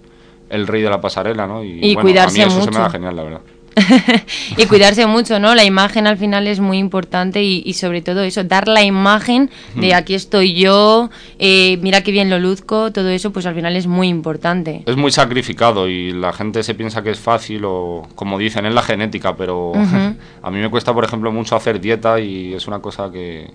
el 0.50 0.66
rey 0.66 0.82
de 0.82 0.90
la 0.90 1.00
pasarela, 1.00 1.46
¿no? 1.46 1.64
Y, 1.64 1.94
cuidarse 1.96 2.42
a 2.42 2.46
mí 2.46 2.52
eso 2.52 2.62
se 2.62 2.70
me 2.70 2.78
da 2.78 2.90
genial, 2.90 3.16
la 3.16 3.22
verdad. 3.22 3.40
y 4.56 4.66
cuidarse 4.66 5.06
mucho, 5.06 5.38
¿no? 5.38 5.54
La 5.54 5.64
imagen 5.64 6.06
al 6.06 6.16
final 6.16 6.46
es 6.46 6.60
muy 6.60 6.78
importante 6.78 7.42
y, 7.42 7.72
sobre 7.74 8.00
todo 8.00 8.22
eso, 8.22 8.42
dar 8.42 8.68
la 8.68 8.82
imagen 8.82 9.50
de 9.74 9.92
aquí 9.94 10.14
estoy 10.14 10.54
yo, 10.54 11.10
eh, 11.38 11.76
mira 11.82 12.00
qué 12.02 12.10
bien 12.10 12.30
lo 12.30 12.38
luzco, 12.38 12.90
todo 12.90 13.10
eso 13.10 13.32
pues 13.32 13.44
al 13.44 13.54
final 13.54 13.76
es 13.76 13.86
muy 13.86 14.08
importante. 14.08 14.82
Es 14.86 14.96
muy 14.96 15.12
sacrificado 15.12 15.88
y 15.88 16.12
la 16.12 16.32
gente 16.32 16.62
se 16.62 16.74
piensa 16.74 17.02
que 17.02 17.10
es 17.10 17.18
fácil 17.18 17.64
o 17.66 18.08
como 18.14 18.38
dicen, 18.38 18.64
es 18.64 18.72
la 18.72 18.82
genética, 18.82 19.36
pero 19.36 19.72
a 20.42 20.50
mí 20.50 20.58
me 20.58 20.70
cuesta 20.70 20.94
por 20.94 21.04
ejemplo 21.04 21.30
mucho 21.30 21.54
hacer 21.54 21.80
dieta 21.80 22.18
y 22.18 22.54
es 22.54 22.66
una 22.66 22.78
cosa 22.80 23.10
que... 23.10 23.50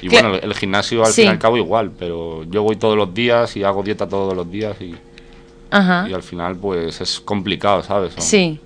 Y 0.00 0.08
bueno, 0.08 0.34
el 0.34 0.54
gimnasio 0.54 1.04
al 1.04 1.12
fin 1.12 1.26
y 1.26 1.28
al 1.28 1.38
cabo 1.38 1.56
igual, 1.56 1.92
pero 1.96 2.44
yo 2.44 2.62
voy 2.62 2.76
todos 2.76 2.96
los 2.96 3.12
días 3.14 3.56
y 3.56 3.64
hago 3.64 3.82
dieta 3.82 4.08
todos 4.08 4.34
los 4.34 4.50
días 4.50 4.76
y... 4.80 4.94
Y 5.72 6.12
al 6.12 6.22
final, 6.22 6.56
pues 6.56 7.00
es 7.00 7.20
complicado, 7.20 7.82
¿sabes? 7.82 8.14
Sí. 8.18 8.60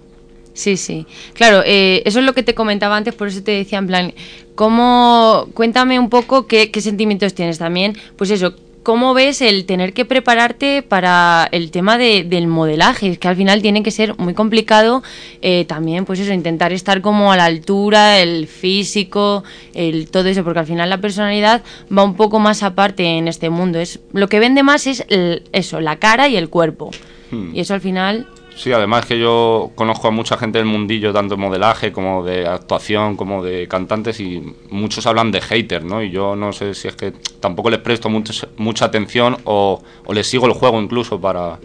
Sí, 0.57 0.79
sí. 0.79 1.07
Claro, 1.35 1.63
eh, 1.67 2.03
eso 2.07 2.19
es 2.19 2.25
lo 2.25 2.33
que 2.33 2.43
te 2.43 2.55
comentaba 2.55 2.97
antes, 2.97 3.15
por 3.15 3.29
eso 3.29 3.43
te 3.43 3.51
decía 3.51 3.77
en 3.77 3.87
plan, 3.87 4.15
¿cómo, 4.55 5.49
cuéntame 5.53 5.99
un 5.99 6.09
poco 6.09 6.47
qué, 6.47 6.71
sentimientos 6.81 7.35
tienes 7.35 7.59
también? 7.59 7.95
Pues 8.17 8.31
eso, 8.31 8.55
¿cómo 8.87 9.15
ves 9.15 9.43
el 9.43 9.65
tener 9.65 9.93
que 9.93 10.05
prepararte 10.05 10.81
para 10.81 11.49
el 11.51 11.73
tema 11.73 11.99
del 11.99 12.47
modelaje? 12.47 13.17
que 13.17 13.27
al 13.27 13.35
final 13.35 13.61
tiene 13.61 13.83
que 13.83 13.91
ser 13.91 14.17
muy 14.17 14.33
complicado 14.33 15.03
eh, 15.43 15.65
también, 15.65 16.05
pues 16.05 16.21
eso, 16.21 16.33
intentar 16.33 16.73
estar 16.73 17.01
como 17.01 17.33
a 17.33 17.37
la 17.37 17.47
altura, 17.47 18.21
el 18.21 18.47
físico, 18.47 19.43
el 19.75 20.09
todo 20.09 20.29
eso, 20.29 20.45
porque 20.45 20.61
al 20.61 20.67
final 20.67 20.89
la 20.89 21.01
personalidad 21.01 21.65
va 21.91 22.05
un 22.05 22.15
poco 22.15 22.39
más 22.39 22.63
aparte 22.63 23.03
en 23.03 23.27
este 23.27 23.51
mundo. 23.51 23.81
Es 23.81 23.99
Lo 24.13 24.29
que 24.29 24.39
vende 24.39 24.63
más 24.63 24.87
es 24.87 25.05
eso, 25.51 25.81
la 25.81 25.97
cara 25.97 26.29
y 26.29 26.37
el 26.37 26.49
cuerpo. 26.49 26.93
Hmm. 27.33 27.57
Y 27.57 27.61
eso 27.63 27.75
al 27.75 27.81
final 27.81 28.29
Sí, 28.57 28.73
además 28.73 29.05
que 29.05 29.19
yo 29.19 29.71
conozco 29.75 30.09
a 30.09 30.11
mucha 30.11 30.39
gente 30.39 30.57
del 30.57 30.67
mundillo, 30.67 31.13
tanto 31.13 31.37
de 31.37 31.43
modelaje 31.43 31.93
como 31.93 32.25
de 32.25 32.47
actuación, 32.47 33.15
como 33.15 33.45
de 33.45 33.69
cantantes, 33.69 34.19
y 34.19 34.43
muchos 34.71 35.07
hablan 35.07 35.31
de 35.31 35.43
hater, 35.43 35.85
¿no? 35.85 36.03
Y 36.03 36.11
yo 36.11 36.35
no 36.35 36.55
sé 36.55 36.73
si 36.73 36.89
es 36.89 36.97
que 36.97 37.13
tampoco 37.39 37.69
les 37.69 37.81
presto 37.81 38.09
mucho, 38.09 38.33
mucha 38.57 38.87
atención 38.87 39.37
o, 39.45 39.83
les 40.11 40.27
sigo 40.27 40.47
el 40.47 40.55
juego 40.55 40.81
incluso 40.81 41.21
para... 41.21 41.59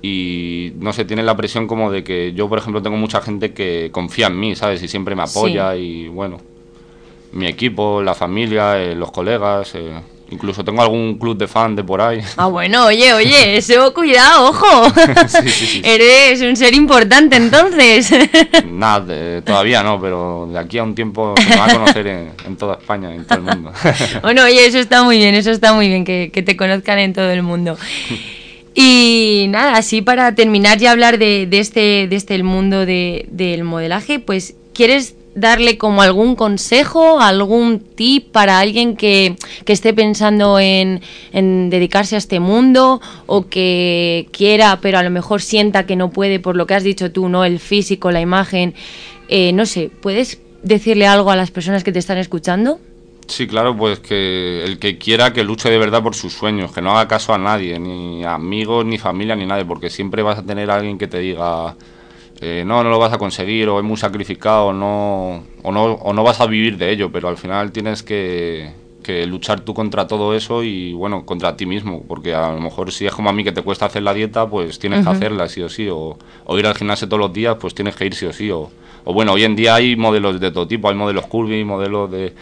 Y 0.00 0.74
no 0.78 0.92
sé, 0.92 1.06
tienen 1.06 1.26
la 1.26 1.36
presión 1.36 1.66
como 1.66 1.90
de 1.90 2.04
que 2.04 2.34
yo, 2.34 2.48
por 2.50 2.58
ejemplo, 2.58 2.82
tengo 2.82 2.98
mucha 2.98 3.22
gente 3.22 3.52
que 3.52 3.88
confía 3.90 4.26
en 4.26 4.38
mí, 4.38 4.54
¿sabes? 4.54 4.82
Y 4.82 4.88
siempre 4.88 5.16
me 5.16 5.22
apoya 5.22 5.74
y 5.74 6.06
bueno, 6.08 6.38
mi 7.32 7.46
equipo, 7.46 8.02
la 8.02 8.14
familia, 8.14 8.78
eh, 8.78 8.94
los 8.94 9.10
colegas... 9.10 9.74
Eh, 9.74 9.98
Incluso 10.30 10.62
tengo 10.62 10.82
algún 10.82 11.18
club 11.18 11.38
de 11.38 11.48
fan 11.48 11.74
de 11.74 11.82
por 11.82 12.02
ahí. 12.02 12.20
Ah, 12.36 12.46
bueno, 12.46 12.86
oye, 12.86 13.14
oye, 13.14 13.56
eso, 13.56 13.94
cuidado, 13.94 14.50
ojo. 14.50 14.92
Eres 15.82 16.42
un 16.42 16.54
ser 16.56 16.74
importante 16.74 17.36
entonces. 17.36 18.12
Nada, 18.70 19.40
todavía 19.42 19.82
no, 19.82 20.00
pero 20.00 20.48
de 20.52 20.58
aquí 20.58 20.78
a 20.78 20.82
un 20.82 20.94
tiempo 20.94 21.34
se 21.38 21.48
me 21.48 21.56
va 21.56 21.66
a 21.66 21.72
conocer 21.72 22.06
en, 22.06 22.56
toda 22.56 22.74
España, 22.74 23.14
en 23.14 23.24
todo 23.24 23.38
el 23.38 23.44
mundo. 23.44 23.72
bueno, 24.22 24.44
oye, 24.44 24.66
eso 24.66 24.78
está 24.78 25.02
muy 25.02 25.16
bien, 25.16 25.34
eso 25.34 25.50
está 25.50 25.72
muy 25.72 25.88
bien, 25.88 26.04
que, 26.04 26.28
te 26.28 26.56
conozcan 26.56 26.98
en 26.98 27.14
todo 27.14 27.30
el 27.30 27.42
mundo. 27.42 27.78
Y 28.74 29.46
nada, 29.48 29.76
así 29.76 30.02
para 30.02 30.34
terminar 30.34 30.80
y 30.80 30.86
hablar 30.86 31.18
de, 31.18 31.48
este, 31.50 32.06
de 32.06 32.16
este 32.16 32.34
el 32.34 32.44
mundo 32.44 32.84
del 32.86 33.64
modelaje, 33.64 34.18
pues, 34.20 34.54
¿quieres 34.72 35.14
darle 35.40 35.78
como 35.78 36.02
algún 36.02 36.36
consejo, 36.36 37.20
algún 37.20 37.80
tip 37.80 38.30
para 38.30 38.58
alguien 38.58 38.96
que, 38.96 39.36
esté 39.66 39.94
pensando 39.94 40.58
en, 40.58 41.00
dedicarse 41.32 42.14
a 42.14 42.18
este 42.18 42.40
mundo 42.40 43.00
o 43.26 43.46
que 43.46 44.28
quiera, 44.32 44.78
pero 44.80 44.98
a 44.98 45.02
lo 45.02 45.10
mejor 45.10 45.40
sienta 45.40 45.86
que 45.86 45.96
no 45.96 46.10
puede 46.10 46.40
por 46.40 46.56
lo 46.56 46.66
que 46.66 46.74
has 46.74 46.82
dicho 46.82 47.12
tú, 47.12 47.28
¿no? 47.28 47.44
El 47.44 47.58
físico, 47.58 48.10
la 48.10 48.20
imagen. 48.20 48.74
Eh, 49.28 49.52
no 49.52 49.66
sé, 49.66 49.90
¿puedes 50.00 50.40
decirle 50.62 51.06
algo 51.06 51.30
a 51.30 51.36
las 51.36 51.50
personas 51.50 51.84
que 51.84 51.92
te 51.92 51.98
están 51.98 52.18
escuchando? 52.18 52.80
Sí, 53.28 53.46
claro, 53.46 53.76
pues 53.76 54.00
que 54.00 54.64
el 54.64 54.78
que 54.78 54.96
quiera 54.96 55.34
que 55.34 55.44
luche 55.44 55.68
de 55.68 55.76
verdad 55.76 56.02
por 56.02 56.14
sus 56.14 56.32
sueños, 56.32 56.72
que 56.72 56.80
no 56.80 56.92
haga 56.92 57.08
caso 57.08 57.34
a 57.34 57.38
nadie, 57.38 57.78
ni 57.78 58.24
amigos, 58.24 58.86
ni 58.86 58.96
familia, 58.96 59.36
ni 59.36 59.44
nadie, 59.44 59.66
porque 59.66 59.90
siempre 59.90 60.22
vas 60.22 60.38
a 60.38 60.42
tener 60.42 60.70
a 60.70 60.76
alguien 60.76 60.96
que 60.96 61.08
te 61.08 61.18
diga, 61.18 61.76
eh, 62.40 62.62
no, 62.64 62.84
no 62.84 62.90
lo 62.90 62.98
vas 63.00 63.12
a 63.12 63.18
conseguir 63.18 63.68
o 63.68 63.78
es 63.78 63.84
muy 63.84 63.96
sacrificado 63.96 64.72
no, 64.72 65.42
o, 65.62 65.72
no, 65.72 65.84
o 65.84 66.12
no 66.12 66.22
vas 66.22 66.40
a 66.40 66.46
vivir 66.46 66.76
de 66.76 66.92
ello, 66.92 67.10
pero 67.10 67.28
al 67.28 67.36
final 67.36 67.72
tienes 67.72 68.02
que, 68.02 68.72
luchar 69.26 69.60
tú 69.60 69.72
contra 69.72 70.06
todo 70.06 70.34
eso 70.34 70.62
y 70.62 70.92
bueno, 70.92 71.24
contra 71.24 71.56
ti 71.56 71.64
mismo, 71.64 72.04
porque 72.06 72.34
a 72.34 72.52
lo 72.52 72.60
mejor 72.60 72.92
si 72.92 73.06
es 73.06 73.12
como 73.12 73.30
a 73.30 73.32
mí 73.32 73.42
que 73.42 73.52
te 73.52 73.62
cuesta 73.62 73.86
hacer 73.86 74.02
la 74.02 74.12
dieta, 74.12 74.46
pues 74.46 74.78
tienes 74.78 75.02
que 75.02 75.10
hacerla 75.10 75.48
sí 75.48 75.62
o 75.62 75.70
sí, 75.70 75.88
o, 75.90 76.18
ir 76.58 76.66
al 76.66 76.74
gimnasio 76.74 77.08
todos 77.08 77.20
los 77.20 77.32
días, 77.32 77.56
pues 77.58 77.74
tienes 77.74 77.96
que 77.96 78.04
ir 78.04 78.14
sí 78.14 78.26
o 78.26 78.34
sí, 78.34 78.50
o, 78.50 78.70
bueno, 79.06 79.32
hoy 79.32 79.44
en 79.44 79.56
día 79.56 79.76
hay 79.76 79.96
modelos 79.96 80.38
de 80.38 80.50
todo 80.50 80.68
tipo, 80.68 80.90
hay 80.90 80.94
modelos 80.94 81.26
curvy, 81.26 81.64
modelos 81.64 82.10
de... 82.10 82.34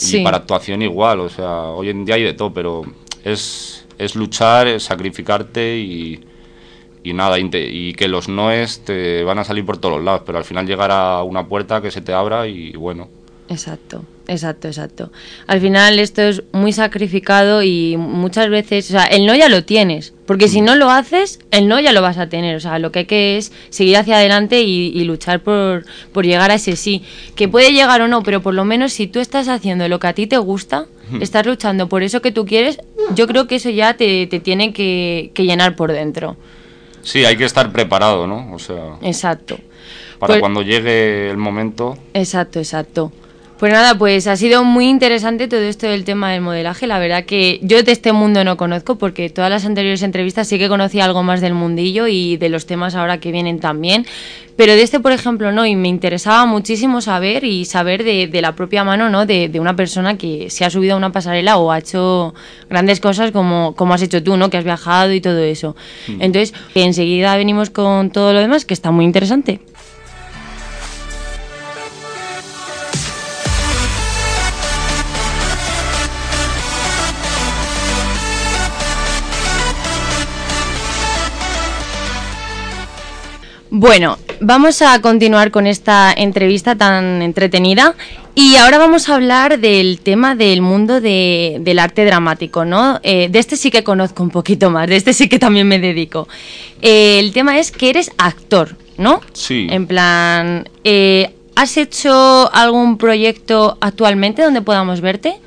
Y 0.00 0.22
para 0.22 0.36
actuación 0.36 0.82
igual, 0.82 1.18
o 1.18 1.28
sea, 1.28 1.62
hoy 1.62 1.88
en 1.88 2.04
día 2.04 2.14
hay 2.14 2.22
de 2.22 2.34
todo, 2.34 2.52
pero 2.52 2.82
es, 3.24 3.84
es 3.98 4.14
luchar, 4.14 4.68
es 4.68 4.84
sacrificarte 4.84 5.78
y 5.78 6.24
y 7.04 7.12
nada, 7.12 7.38
y 7.38 7.92
que 7.92 8.08
los 8.08 8.28
noes 8.28 8.82
te 8.84 9.22
van 9.22 9.38
a 9.38 9.44
salir 9.44 9.64
por 9.64 9.78
todos 9.78 9.96
los 9.96 10.04
lados, 10.04 10.22
pero 10.24 10.38
al 10.38 10.44
final 10.44 10.66
llegar 10.66 10.90
a 10.90 11.22
una 11.22 11.46
puerta 11.46 11.80
que 11.80 11.90
se 11.90 12.00
te 12.00 12.12
abra 12.12 12.48
y 12.48 12.72
bueno. 12.72 13.08
Exacto, 13.48 14.02
exacto, 14.26 14.68
exacto. 14.68 15.12
Al 15.46 15.60
final 15.60 15.98
esto 15.98 16.22
es 16.22 16.42
muy 16.52 16.72
sacrificado 16.72 17.62
y 17.62 17.96
muchas 17.98 18.48
veces, 18.48 18.88
o 18.88 18.92
sea, 18.92 19.04
el 19.04 19.26
no 19.26 19.34
ya 19.34 19.50
lo 19.50 19.64
tienes, 19.64 20.14
porque 20.26 20.48
si 20.48 20.62
mm. 20.62 20.64
no 20.64 20.76
lo 20.76 20.90
haces, 20.90 21.40
el 21.50 21.68
no 21.68 21.78
ya 21.78 21.92
lo 21.92 22.00
vas 22.00 22.16
a 22.16 22.30
tener, 22.30 22.56
o 22.56 22.60
sea, 22.60 22.78
lo 22.78 22.90
que 22.90 23.00
hay 23.00 23.04
que 23.04 23.36
es 23.36 23.52
seguir 23.68 23.98
hacia 23.98 24.16
adelante 24.16 24.62
y, 24.62 25.04
luchar 25.04 25.40
por, 25.40 25.84
por, 26.12 26.24
llegar 26.24 26.50
a 26.50 26.54
ese 26.54 26.76
sí, 26.76 27.02
que 27.34 27.48
puede 27.48 27.72
llegar 27.72 28.00
o 28.00 28.08
no, 28.08 28.22
pero 28.22 28.40
por 28.40 28.54
lo 28.54 28.64
menos 28.64 28.94
si 28.94 29.06
tú 29.08 29.20
estás 29.20 29.48
haciendo 29.48 29.86
lo 29.88 29.98
que 29.98 30.06
a 30.06 30.14
ti 30.14 30.26
te 30.26 30.38
gusta, 30.38 30.86
estás 31.20 31.44
luchando 31.44 31.90
por 31.90 32.02
eso 32.02 32.22
que 32.22 32.32
tú 32.32 32.46
quieres, 32.46 32.78
yo 33.14 33.26
creo 33.26 33.46
que 33.46 33.56
eso 33.56 33.68
ya 33.68 33.94
te, 33.94 34.26
te 34.26 34.40
tiene 34.40 34.72
que, 34.72 35.32
que 35.34 35.44
llenar 35.44 35.76
por 35.76 35.92
dentro. 35.92 36.38
Sí, 37.04 37.24
hay 37.24 37.36
que 37.36 37.44
estar 37.44 37.70
preparado, 37.70 38.26
¿no? 38.26 38.52
O 38.52 38.58
sea. 38.58 38.96
Exacto. 39.02 39.58
Para 40.18 40.34
pues 40.34 40.40
cuando 40.40 40.62
llegue 40.62 41.30
el 41.30 41.36
momento. 41.36 41.96
Exacto, 42.14 42.58
exacto. 42.58 43.12
Pues 43.64 43.72
nada, 43.72 43.96
pues 43.96 44.26
ha 44.26 44.36
sido 44.36 44.62
muy 44.62 44.90
interesante 44.90 45.48
todo 45.48 45.62
esto 45.62 45.86
del 45.86 46.04
tema 46.04 46.30
del 46.30 46.42
modelaje. 46.42 46.86
La 46.86 46.98
verdad 46.98 47.24
que 47.24 47.60
yo 47.62 47.82
de 47.82 47.92
este 47.92 48.12
mundo 48.12 48.44
no 48.44 48.58
conozco 48.58 48.98
porque 48.98 49.30
todas 49.30 49.48
las 49.48 49.64
anteriores 49.64 50.02
entrevistas 50.02 50.48
sí 50.48 50.58
que 50.58 50.68
conocía 50.68 51.06
algo 51.06 51.22
más 51.22 51.40
del 51.40 51.54
mundillo 51.54 52.06
y 52.06 52.36
de 52.36 52.50
los 52.50 52.66
temas 52.66 52.94
ahora 52.94 53.20
que 53.20 53.32
vienen 53.32 53.60
también. 53.60 54.04
Pero 54.56 54.74
de 54.74 54.82
este, 54.82 55.00
por 55.00 55.12
ejemplo, 55.12 55.50
no, 55.50 55.64
y 55.64 55.76
me 55.76 55.88
interesaba 55.88 56.44
muchísimo 56.44 57.00
saber 57.00 57.44
y 57.44 57.64
saber 57.64 58.04
de, 58.04 58.28
la 58.42 58.54
propia 58.54 58.84
mano, 58.84 59.08
¿no? 59.08 59.24
De, 59.24 59.50
una 59.58 59.74
persona 59.74 60.18
que 60.18 60.50
se 60.50 60.66
ha 60.66 60.68
subido 60.68 60.92
a 60.92 60.96
una 60.98 61.10
pasarela 61.10 61.56
o 61.56 61.72
ha 61.72 61.78
hecho 61.78 62.34
grandes 62.68 63.00
cosas 63.00 63.32
como, 63.32 63.74
como 63.76 63.94
has 63.94 64.02
hecho 64.02 64.22
tú, 64.22 64.36
¿no? 64.36 64.50
Que 64.50 64.58
has 64.58 64.64
viajado 64.64 65.10
y 65.14 65.22
todo 65.22 65.38
eso. 65.38 65.74
Mm. 66.06 66.20
Entonces, 66.20 66.52
enseguida 66.74 67.34
venimos 67.38 67.70
con 67.70 68.10
todo 68.10 68.34
lo 68.34 68.40
demás, 68.40 68.66
que 68.66 68.74
está 68.74 68.90
muy 68.90 69.06
interesante. 69.06 69.60
Bueno, 83.76 84.18
vamos 84.40 84.82
a 84.82 85.00
continuar 85.00 85.50
con 85.50 85.66
esta 85.66 86.12
entrevista 86.16 86.76
tan 86.76 87.22
entretenida 87.22 87.96
y 88.36 88.54
ahora 88.54 88.78
vamos 88.78 89.08
a 89.08 89.16
hablar 89.16 89.58
del 89.58 89.98
tema 89.98 90.36
del 90.36 90.62
mundo 90.62 91.00
del 91.00 91.78
arte 91.80 92.04
dramático, 92.04 92.64
¿no? 92.64 93.00
Eh, 93.02 93.28
de 93.28 93.38
este 93.40 93.56
sí 93.56 93.72
que 93.72 93.82
conozco 93.82 94.22
un 94.22 94.30
poquito 94.30 94.70
más, 94.70 94.86
de 94.86 94.94
este 94.94 95.12
sí 95.12 95.28
que 95.28 95.40
también 95.40 95.66
me 95.66 95.80
dedico. 95.80 96.28
Eh, 96.82 97.18
el 97.18 97.32
tema 97.32 97.58
es 97.58 97.72
que 97.72 97.90
eres 97.90 98.12
actor, 98.16 98.76
¿no? 98.96 99.20
Sí. 99.32 99.66
En 99.68 99.88
plan, 99.88 100.68
eh, 100.84 101.34
¿has 101.56 101.76
hecho 101.76 102.54
algún 102.54 102.96
proyecto 102.96 103.76
actualmente 103.80 104.42
donde 104.42 104.62
podamos 104.62 105.00
verte? 105.00 105.40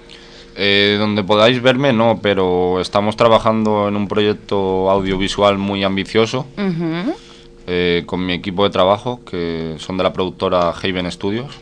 donde 1.00 1.24
podáis 1.24 1.62
verme, 1.62 1.94
no, 1.94 2.20
pero 2.20 2.82
estamos 2.82 3.16
trabajando 3.16 3.88
en 3.88 3.96
un 3.96 4.08
proyecto 4.08 4.90
audiovisual 4.90 5.60
muy 5.60 5.84
ambicioso. 5.84 6.48
Eh, 7.70 8.04
con 8.06 8.26
mi 8.26 8.32
equipo 8.32 8.64
de 8.64 8.70
trabajo, 8.70 9.20
que 9.30 9.76
son 9.78 9.98
de 9.98 10.04
la 10.04 10.14
productora 10.14 10.70
Haven 10.70 11.12
Studios, 11.12 11.54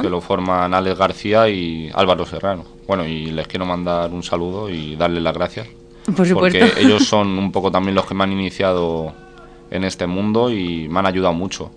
que 0.00 0.08
lo 0.08 0.20
forman 0.20 0.72
Alex 0.72 0.96
García 0.96 1.48
y 1.48 1.90
Álvaro 1.92 2.24
Serrano. 2.24 2.64
Bueno, 2.86 3.04
y 3.04 3.32
les 3.32 3.48
quiero 3.48 3.66
mandar 3.66 4.12
un 4.12 4.22
saludo 4.22 4.70
y 4.70 4.94
darles 4.94 5.20
las 5.20 5.34
gracias. 5.34 5.66
Por 6.16 6.28
supuesto. 6.28 6.60
Porque 6.60 6.80
ellos 6.80 7.04
son 7.06 7.38
un 7.40 7.50
poco 7.50 7.72
también 7.72 7.96
los 7.96 8.06
que 8.06 8.14
me 8.14 8.22
han 8.22 8.30
iniciado 8.30 9.12
en 9.72 9.82
este 9.82 10.06
mundo 10.06 10.48
y 10.48 10.88
me 10.88 11.00
han 11.00 11.06
ayudado 11.06 11.34
mucho. 11.34 11.72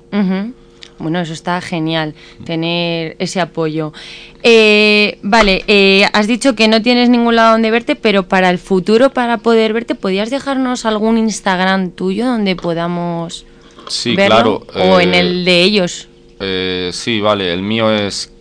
Bueno, 0.99 1.19
eso 1.19 1.33
está 1.33 1.59
genial, 1.59 2.13
tener 2.45 3.15
ese 3.17 3.41
apoyo. 3.41 3.93
Eh, 4.43 5.17
vale, 5.23 5.63
eh, 5.67 6.07
has 6.13 6.27
dicho 6.27 6.55
que 6.55 6.67
no 6.67 6.83
tienes 6.83 7.09
ningún 7.09 7.35
lado 7.35 7.53
donde 7.53 7.71
verte, 7.71 7.95
pero 7.95 8.27
para 8.27 8.51
el 8.51 8.59
futuro, 8.59 9.09
para 9.09 9.39
poder 9.39 9.73
verte, 9.73 9.95
¿podrías 9.95 10.29
dejarnos 10.29 10.85
algún 10.85 11.17
Instagram 11.17 11.89
tuyo 11.89 12.27
donde 12.27 12.55
podamos 12.55 13.45
Sí, 13.87 14.15
verlo, 14.15 14.61
claro. 14.61 14.93
o 14.93 14.99
en 14.99 15.13
eh, 15.13 15.19
el 15.19 15.45
de 15.45 15.63
ellos. 15.63 16.07
eh, 16.39 16.89
sí, 16.93 17.21
vale. 17.21 17.53
El 17.53 17.61
mío 17.61 17.91
es 17.91 18.31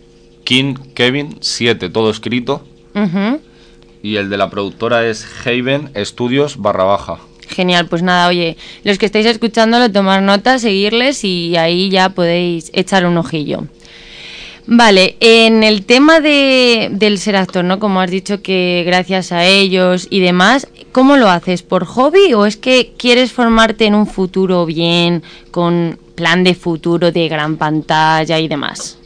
King 0.43 0.75
Kevin 0.93 1.37
7, 1.41 1.89
todo 1.89 2.09
escrito. 2.09 2.65
Y 4.01 4.15
el 4.17 4.29
de 4.29 4.37
la 4.37 4.49
productora 4.49 5.05
es 5.07 5.27
Haven 5.45 5.91
Studios 6.05 6.57
barra 6.57 6.83
baja. 6.85 7.19
Genial, 7.47 7.87
pues 7.87 8.03
nada, 8.03 8.27
oye, 8.27 8.57
los 8.83 8.97
que 8.97 9.05
estáis 9.05 9.25
escuchándolo, 9.25 9.91
tomar 9.91 10.21
nota, 10.21 10.59
seguirles 10.59 11.23
y 11.23 11.57
ahí 11.57 11.89
ya 11.89 12.09
podéis 12.09 12.71
echar 12.73 13.05
un 13.05 13.17
ojillo. 13.17 13.65
Vale, 14.67 15.15
en 15.19 15.63
el 15.63 15.85
tema 15.85 16.19
de, 16.21 16.89
del 16.91 17.19
ser 17.19 17.35
actor, 17.35 17.63
¿no? 17.63 17.79
Como 17.79 18.01
has 18.01 18.09
dicho 18.09 18.41
que 18.41 18.83
gracias 18.85 19.31
a 19.31 19.45
ellos 19.45 20.07
y 20.09 20.21
demás, 20.21 20.67
¿cómo 20.91 21.17
lo 21.17 21.29
haces? 21.29 21.61
¿Por 21.61 21.85
hobby 21.85 22.33
o 22.33 22.47
es 22.47 22.57
que 22.57 22.93
quieres 22.97 23.31
formarte 23.31 23.85
en 23.85 23.93
un 23.93 24.07
futuro 24.07 24.65
bien, 24.65 25.21
con 25.51 25.99
plan 26.15 26.43
de 26.43 26.55
futuro 26.55 27.11
de 27.11 27.27
gran 27.27 27.57
pantalla 27.57 28.39
y 28.39 28.47
demás? 28.47 28.97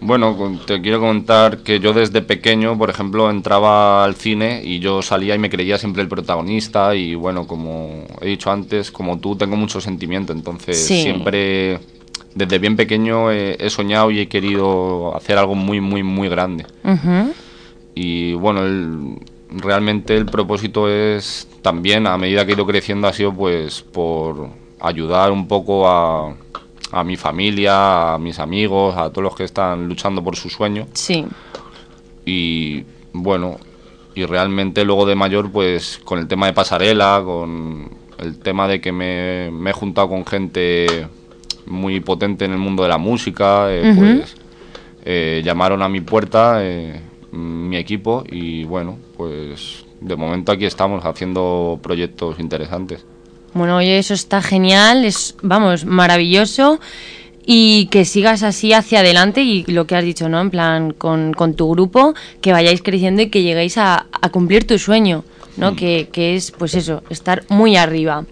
Bueno, 0.00 0.60
te 0.66 0.82
quiero 0.82 1.00
comentar 1.00 1.58
que 1.58 1.80
yo 1.80 1.92
desde 1.94 2.20
pequeño, 2.20 2.76
por 2.76 2.90
ejemplo, 2.90 3.30
entraba 3.30 4.04
al 4.04 4.14
cine 4.16 4.60
y 4.62 4.78
yo 4.78 5.00
salía 5.00 5.34
y 5.34 5.38
me 5.38 5.48
creía 5.48 5.78
siempre 5.78 6.02
el 6.02 6.08
protagonista 6.08 6.94
y 6.94 7.14
bueno, 7.14 7.46
como 7.46 8.04
he 8.20 8.26
dicho 8.28 8.50
antes, 8.50 8.90
como 8.90 9.18
tú, 9.18 9.34
tengo 9.36 9.56
mucho 9.56 9.80
sentimiento, 9.80 10.32
entonces 10.34 10.78
Sí. 10.86 11.02
siempre, 11.02 11.78
desde 12.34 12.58
bien 12.58 12.76
pequeño 12.76 13.30
he, 13.30 13.56
he 13.64 13.70
soñado 13.70 14.10
y 14.10 14.20
he 14.20 14.28
querido 14.28 15.14
hacer 15.16 15.38
algo 15.38 15.54
muy, 15.54 15.80
muy, 15.80 16.02
muy 16.02 16.28
grande. 16.28 16.66
Y 17.94 18.34
bueno, 18.34 18.62
el- 18.64 19.18
realmente 19.50 20.16
el 20.16 20.26
propósito 20.26 20.88
es 20.88 21.48
también, 21.62 22.06
a 22.06 22.18
medida 22.18 22.44
que 22.44 22.52
he 22.52 22.54
ido 22.54 22.66
creciendo, 22.66 23.06
ha 23.08 23.12
sido 23.12 23.32
pues 23.32 23.82
por 23.82 24.48
ayudar 24.80 25.30
un 25.30 25.46
poco 25.46 25.88
a, 25.88 26.34
a 26.90 27.04
mi 27.04 27.16
familia, 27.16 28.14
a 28.14 28.18
mis 28.18 28.38
amigos, 28.40 28.96
a 28.96 29.10
todos 29.10 29.22
los 29.22 29.36
que 29.36 29.44
están 29.44 29.86
luchando 29.88 30.22
por 30.24 30.34
su 30.36 30.50
sueño. 30.50 30.86
Sí, 30.92 31.24
Y 32.26 32.84
bueno, 33.12 33.58
y 34.14 34.24
realmente 34.24 34.84
luego 34.84 35.06
de 35.06 35.14
mayor, 35.14 35.50
pues 35.52 36.00
con 36.04 36.18
el 36.18 36.26
tema 36.28 36.46
de 36.46 36.52
pasarela, 36.52 37.22
con 37.24 37.90
el 38.18 38.38
tema 38.38 38.66
de 38.68 38.80
que 38.80 38.92
me, 38.92 39.50
me 39.52 39.70
he 39.70 39.72
juntado 39.72 40.08
con 40.08 40.24
gente 40.26 41.06
muy 41.66 42.00
potente 42.00 42.44
en 42.44 42.52
el 42.52 42.58
mundo 42.58 42.82
de 42.82 42.88
la 42.88 42.98
música, 42.98 43.66
eh, 43.70 43.92
pues 43.96 44.36
eh, 45.04 45.42
llamaron 45.44 45.82
a 45.82 45.88
mi 45.88 46.00
puerta 46.00 46.58
eh, 46.60 47.00
mi 47.32 47.76
equipo 47.76 48.24
y 48.30 48.64
bueno, 48.64 48.98
pues 49.16 49.84
de 50.00 50.16
momento 50.16 50.52
aquí 50.52 50.66
estamos 50.66 51.04
haciendo 51.04 51.78
proyectos 51.82 52.38
interesantes. 52.38 53.04
Bueno, 53.54 53.76
oye, 53.76 53.98
eso 53.98 54.14
está 54.14 54.42
genial, 54.42 55.04
es, 55.04 55.36
vamos, 55.42 55.84
maravilloso 55.84 56.80
y 57.46 57.86
que 57.86 58.04
sigas 58.04 58.42
así 58.42 58.72
hacia 58.72 59.00
adelante 59.00 59.42
y 59.42 59.64
lo 59.66 59.86
que 59.86 59.96
has 59.96 60.04
dicho, 60.04 60.28
¿no? 60.28 60.40
En 60.40 60.50
plan, 60.50 60.92
con, 60.92 61.32
con 61.34 61.54
tu 61.54 61.70
grupo, 61.70 62.14
que 62.40 62.52
vayáis 62.52 62.82
creciendo 62.82 63.22
y 63.22 63.30
que 63.30 63.42
lleguéis 63.42 63.78
a, 63.78 64.06
a 64.10 64.28
cumplir 64.30 64.66
tu 64.66 64.78
sueño, 64.78 65.24
¿no? 65.56 65.76
Que, 65.76 66.08
que 66.10 66.36
es, 66.36 66.50
pues 66.50 66.74
eso, 66.74 67.02
estar 67.10 67.44
muy 67.48 67.76
arriba. 67.76 68.24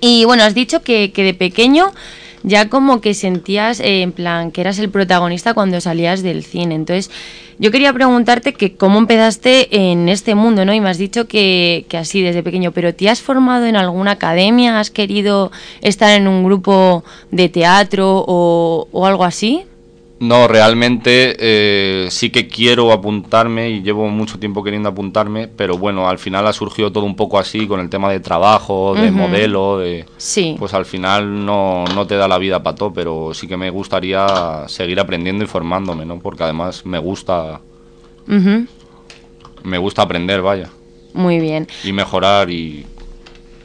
Y 0.00 0.24
bueno, 0.24 0.42
has 0.42 0.54
dicho 0.54 0.82
que, 0.82 1.12
que 1.12 1.22
de 1.22 1.34
pequeño 1.34 1.92
ya 2.44 2.68
como 2.68 3.00
que 3.00 3.14
sentías 3.14 3.80
eh, 3.80 4.02
en 4.02 4.12
plan 4.12 4.52
que 4.52 4.60
eras 4.60 4.78
el 4.78 4.90
protagonista 4.90 5.54
cuando 5.54 5.80
salías 5.80 6.22
del 6.22 6.44
cine. 6.44 6.74
Entonces, 6.74 7.10
yo 7.58 7.70
quería 7.70 7.92
preguntarte 7.92 8.52
que 8.52 8.76
cómo 8.76 8.98
empezaste 8.98 9.90
en 9.90 10.08
este 10.08 10.34
mundo, 10.34 10.64
¿no? 10.64 10.74
Y 10.74 10.80
me 10.80 10.90
has 10.90 10.98
dicho 10.98 11.26
que, 11.26 11.86
que 11.88 11.96
así 11.96 12.20
desde 12.20 12.42
pequeño, 12.42 12.72
pero 12.72 12.94
¿te 12.94 13.08
has 13.08 13.22
formado 13.22 13.64
en 13.64 13.76
alguna 13.76 14.12
academia? 14.12 14.78
¿Has 14.78 14.90
querido 14.90 15.50
estar 15.80 16.10
en 16.10 16.28
un 16.28 16.44
grupo 16.44 17.02
de 17.30 17.48
teatro 17.48 18.24
o, 18.26 18.88
o 18.92 19.06
algo 19.06 19.24
así? 19.24 19.64
No, 20.24 20.48
realmente 20.48 21.36
eh, 21.38 22.06
sí 22.10 22.30
que 22.30 22.48
quiero 22.48 22.92
apuntarme 22.92 23.68
y 23.68 23.82
llevo 23.82 24.08
mucho 24.08 24.38
tiempo 24.38 24.64
queriendo 24.64 24.88
apuntarme, 24.88 25.48
pero 25.48 25.76
bueno, 25.76 26.08
al 26.08 26.18
final 26.18 26.46
ha 26.46 26.52
surgido 26.54 26.90
todo 26.90 27.04
un 27.04 27.14
poco 27.14 27.38
así 27.38 27.66
con 27.66 27.78
el 27.78 27.90
tema 27.90 28.10
de 28.10 28.20
trabajo, 28.20 28.94
de 28.94 29.10
modelo, 29.10 29.78
de... 29.78 30.06
Sí. 30.16 30.56
Pues 30.58 30.72
al 30.72 30.86
final 30.86 31.44
no, 31.44 31.84
no 31.94 32.06
te 32.06 32.16
da 32.16 32.26
la 32.26 32.38
vida 32.38 32.62
para 32.62 32.74
todo, 32.74 32.94
pero 32.94 33.34
sí 33.34 33.46
que 33.46 33.58
me 33.58 33.68
gustaría 33.68 34.64
seguir 34.66 34.98
aprendiendo 34.98 35.44
y 35.44 35.46
formándome, 35.46 36.06
¿no? 36.06 36.18
Porque 36.18 36.44
además 36.44 36.86
me 36.86 36.98
gusta, 36.98 37.60
me 39.62 39.76
gusta 39.76 40.02
aprender, 40.02 40.40
vaya, 40.40 40.70
Muy 41.12 41.38
bien. 41.38 41.68
y 41.84 41.92
mejorar 41.92 42.48
y... 42.48 42.86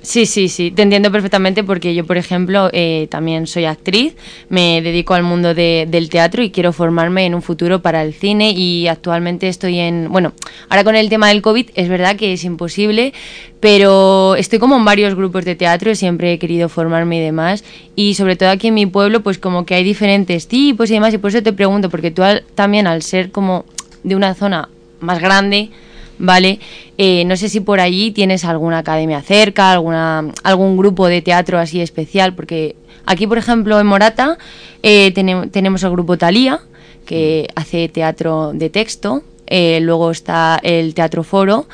Sí, 0.02 0.26
sí, 0.26 0.48
sí, 0.48 0.72
te 0.72 0.82
entiendo 0.84 1.12
perfectamente 1.12 1.62
porque 1.62 1.94
yo, 1.94 2.06
por 2.06 2.16
ejemplo, 2.18 2.70
eh, 2.72 3.08
también 3.12 3.48
soy 3.48 3.66
actriz, 3.66 4.16
me 4.48 4.82
dedico 4.82 5.14
al 5.14 5.24
mundo 5.24 5.54
de- 5.54 5.88
del 5.90 6.10
teatro 6.10 6.42
y 6.42 6.52
quiero 6.52 6.72
formarme 6.72 7.26
en 7.26 7.36
un 7.36 7.42
futuro 7.42 7.82
para 7.82 8.02
el 8.02 8.14
cine 8.14 8.52
y 8.52 8.88
actualmente 8.88 9.50
estoy 9.50 9.78
en, 9.80 10.08
bueno, 10.10 10.32
ahora 10.70 10.86
con 10.86 10.96
el 10.96 11.10
tema 11.10 11.28
del 11.28 11.42
COVID 11.42 11.72
es 11.76 11.90
verdad 11.90 12.16
que 12.16 12.32
es 12.32 12.46
imposible, 12.46 13.14
pero 13.60 14.36
estoy 14.36 14.58
como 14.58 14.78
en 14.78 14.86
varios 14.86 15.16
grupos 15.16 15.44
de 15.44 15.56
teatro, 15.56 15.94
siempre 15.96 16.32
he 16.32 16.40
querido 16.40 16.70
formarme 16.70 17.18
y 17.18 17.22
demás 17.22 17.66
y 17.98 18.14
sobre 18.14 18.38
todo 18.38 18.50
aquí 18.52 18.68
en 18.70 18.76
mi 18.76 18.86
pueblo 18.86 19.20
pues 19.22 19.38
como 19.38 19.66
que 19.66 19.76
hay 19.76 19.84
diferentes 19.84 20.48
tipos 20.48 20.90
y 20.90 20.94
demás 20.94 21.14
y 21.14 21.18
por 21.18 21.30
eso 21.32 21.44
te 21.44 21.52
pregunto, 21.52 21.90
porque 21.90 22.10
tú 22.10 22.22
también 22.56 22.88
al 22.88 23.02
ser 23.04 23.32
como 23.32 23.66
de 24.04 24.16
una 24.16 24.34
zona 24.34 24.70
más 25.02 25.20
grande, 25.20 25.72
¿vale? 26.20 26.60
Eh, 26.98 27.24
no 27.26 27.36
sé 27.38 27.50
si 27.50 27.60
por 27.62 27.80
allí 27.80 28.12
tienes 28.12 28.46
alguna 28.46 28.80
academia 28.80 29.22
cerca, 29.22 29.72
alguna, 29.72 30.26
algún 30.44 30.78
grupo 30.78 31.08
de 31.08 31.22
teatro 31.22 31.58
así 31.58 31.82
especial, 31.82 32.36
porque 32.36 32.76
aquí, 33.06 33.26
por 33.26 33.38
ejemplo, 33.38 33.80
en 33.80 33.88
Morata 33.88 34.38
eh, 34.84 35.12
tenem- 35.16 35.50
tenemos 35.50 35.82
el 35.84 35.90
grupo 35.92 36.18
Talía, 36.18 36.60
que 37.06 37.48
hace 37.56 37.90
teatro 37.90 38.52
de 38.54 38.70
texto, 38.70 39.24
eh, 39.48 39.80
luego 39.82 40.12
está 40.12 40.60
el 40.62 40.94
Teatro 40.94 41.24
Foro 41.24 41.68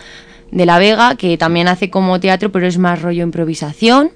de 0.51 0.65
La 0.65 0.79
Vega, 0.79 1.15
que 1.17 1.37
también 1.37 1.67
hace 1.67 1.89
como 1.89 2.21
teatro, 2.21 2.51
pero 2.51 2.67
es 2.67 2.77
más 2.77 3.01
rollo 3.01 3.23
improvisación. 3.23 4.11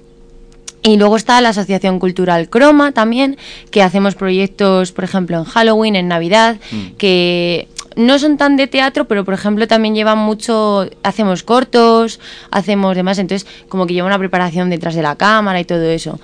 Y 0.82 0.96
luego 0.96 1.16
está 1.16 1.38
la 1.42 1.50
Asociación 1.50 1.98
Cultural 1.98 2.48
Croma 2.48 2.92
también, 2.92 3.36
que 3.70 3.82
hacemos 3.82 4.14
proyectos, 4.14 4.92
por 4.92 5.04
ejemplo, 5.04 5.36
en 5.36 5.44
Halloween, 5.44 5.94
en 5.94 6.08
Navidad, 6.08 6.56
que 6.96 7.68
no 7.96 8.18
son 8.18 8.36
tan 8.36 8.56
de 8.56 8.66
teatro, 8.66 9.06
pero 9.06 9.24
por 9.24 9.34
ejemplo 9.34 9.66
también 9.66 9.94
llevan 9.94 10.18
mucho, 10.18 10.88
hacemos 11.02 11.42
cortos, 11.42 12.20
hacemos 12.50 12.96
demás, 12.96 13.18
entonces 13.18 13.48
como 13.68 13.86
que 13.86 13.94
lleva 13.94 14.06
una 14.06 14.18
preparación 14.18 14.70
detrás 14.70 14.94
de 14.94 15.02
la 15.02 15.16
cámara 15.16 15.60
y 15.60 15.64
todo 15.64 15.82
eso. 15.82 16.18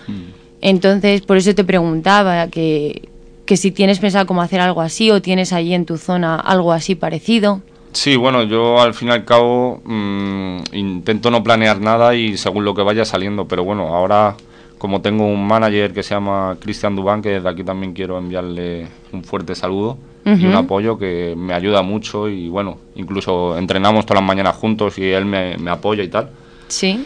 Entonces, 0.61 1.22
por 1.22 1.37
eso 1.37 1.55
te 1.55 1.64
preguntaba 1.64 2.48
que, 2.48 3.09
que 3.44 3.57
si 3.57 3.70
tienes 3.70 3.98
pensado 3.98 4.26
cómo 4.26 4.42
hacer 4.42 4.61
algo 4.61 4.81
así 4.81 5.11
o 5.11 5.20
tienes 5.20 5.52
allí 5.52 5.74
en 5.74 5.85
tu 5.85 5.98
zona 5.98 6.37
algo 6.37 6.72
así 6.72 6.94
parecido. 6.94 7.61
Sí, 7.92 8.16
bueno, 8.16 8.42
yo 8.42 8.81
al 8.81 8.92
fin 8.92 9.09
y 9.09 9.12
al 9.12 9.24
cabo 9.24 9.81
mm, 9.85 10.59
intento 10.72 11.31
no 11.31 11.42
planear 11.42 11.81
nada 11.81 12.14
y 12.14 12.37
según 12.37 12.64
lo 12.64 12.74
que 12.74 12.83
vaya 12.83 13.05
saliendo, 13.05 13.48
pero 13.48 13.64
bueno, 13.64 13.94
ahora 13.94 14.37
como 14.79 15.00
tengo 15.00 15.26
un 15.26 15.46
manager 15.46 15.94
que 15.94 16.02
se 16.02 16.14
llama 16.14 16.59
Cristian 16.61 16.94
Dubán, 16.94 17.22
que 17.22 17.31
desde 17.31 17.48
aquí 17.48 17.64
también 17.64 17.94
quiero 17.94 18.18
enviarle 18.18 18.88
un 19.12 19.24
fuerte 19.24 19.55
saludo 19.55 19.96
y 20.26 20.44
un 20.44 20.54
apoyo 20.54 20.98
que 20.98 21.34
me 21.36 21.54
ayuda 21.54 21.82
mucho 21.82 22.28
y 22.28 22.48
bueno, 22.48 22.78
incluso 22.96 23.56
entrenamos 23.56 24.04
todas 24.04 24.20
las 24.22 24.26
mañanas 24.26 24.56
juntos 24.56 24.98
y 24.98 25.04
él 25.04 25.24
me, 25.24 25.56
me 25.56 25.70
apoya 25.70 26.02
y 26.02 26.08
tal. 26.08 26.30
Sí. 26.66 27.04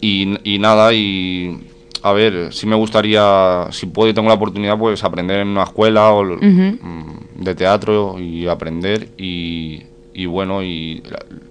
Y, 0.00 0.36
y 0.42 0.58
nada, 0.58 0.92
y 0.92 1.60
a 2.02 2.12
ver, 2.12 2.52
si 2.52 2.66
me 2.66 2.76
gustaría, 2.76 3.66
si 3.70 3.86
puedo 3.86 4.10
y 4.10 4.14
tengo 4.14 4.28
la 4.28 4.34
oportunidad, 4.34 4.78
pues 4.78 5.04
aprender 5.04 5.40
en 5.40 5.48
una 5.48 5.64
escuela 5.64 6.12
o, 6.12 6.24
mm, 6.24 7.18
de 7.36 7.54
teatro 7.54 8.18
y 8.18 8.46
aprender. 8.46 9.08
Y, 9.18 9.82
y 10.12 10.26
bueno, 10.26 10.62
y 10.62 11.02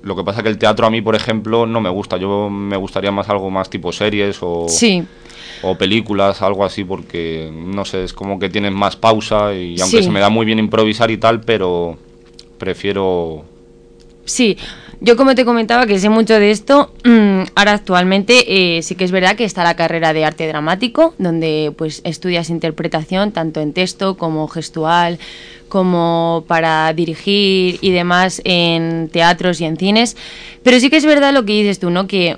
lo 0.03 0.15
que 0.15 0.23
pasa 0.23 0.43
que 0.43 0.49
el 0.49 0.57
teatro 0.57 0.85
a 0.85 0.89
mí, 0.89 1.01
por 1.01 1.15
ejemplo, 1.15 1.65
no 1.65 1.79
me 1.81 1.89
gusta. 1.89 2.17
Yo 2.17 2.49
me 2.49 2.75
gustaría 2.77 3.11
más 3.11 3.29
algo 3.29 3.49
más 3.49 3.69
tipo 3.69 3.91
series 3.91 4.37
o, 4.41 4.67
Sí. 4.67 5.03
o 5.61 5.75
películas, 5.77 6.41
algo 6.41 6.65
así, 6.65 6.83
porque 6.83 7.51
no 7.53 7.85
sé, 7.85 8.03
es 8.03 8.13
como 8.13 8.37
que 8.39 8.49
tienes 8.49 8.71
más 8.73 8.95
pausa 8.95 9.53
y 9.53 9.79
aunque 9.79 9.97
Sí. 9.97 10.03
se 10.03 10.09
me 10.11 10.19
da 10.19 10.29
muy 10.29 10.45
bien 10.45 10.59
improvisar 10.59 11.09
y 11.11 11.17
tal, 11.17 11.41
pero 11.41 11.97
prefiero 12.57 13.45
Sí, 14.25 14.57
yo 15.01 15.15
como 15.17 15.33
te 15.33 15.43
comentaba 15.43 15.87
que 15.87 15.97
sé 15.97 16.07
mucho 16.09 16.35
de 16.39 16.51
esto, 16.51 16.91
mm, 17.03 17.43
ahora 17.55 17.71
actualmente 17.73 18.77
eh, 18.77 18.83
sí 18.83 18.93
que 18.93 19.03
es 19.05 19.11
verdad 19.11 19.35
que 19.35 19.43
está 19.43 19.63
la 19.63 19.75
carrera 19.75 20.13
de 20.13 20.23
arte 20.23 20.47
dramático, 20.47 21.15
donde 21.17 21.73
pues 21.75 22.01
estudias 22.03 22.51
interpretación 22.51 23.31
tanto 23.31 23.59
en 23.59 23.73
texto 23.73 24.17
como 24.17 24.47
gestual, 24.47 25.17
como 25.69 26.43
para 26.47 26.91
dirigir 26.93 27.77
y 27.81 27.91
demás 27.91 28.41
en 28.43 29.09
teatros 29.09 29.61
y 29.61 29.65
en 29.65 29.77
cines, 29.77 30.17
pero 30.63 30.79
sí 30.79 30.89
que 30.89 30.97
es 30.97 31.05
verdad 31.05 31.33
lo 31.33 31.45
que 31.45 31.53
dices 31.53 31.79
tú, 31.79 31.89
¿no? 31.89 32.07
Que 32.07 32.37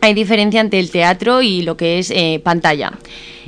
hay 0.00 0.14
diferencia 0.14 0.60
entre 0.60 0.80
el 0.80 0.90
teatro 0.90 1.42
y 1.42 1.62
lo 1.62 1.76
que 1.76 1.98
es 1.98 2.10
eh, 2.10 2.40
pantalla. 2.42 2.92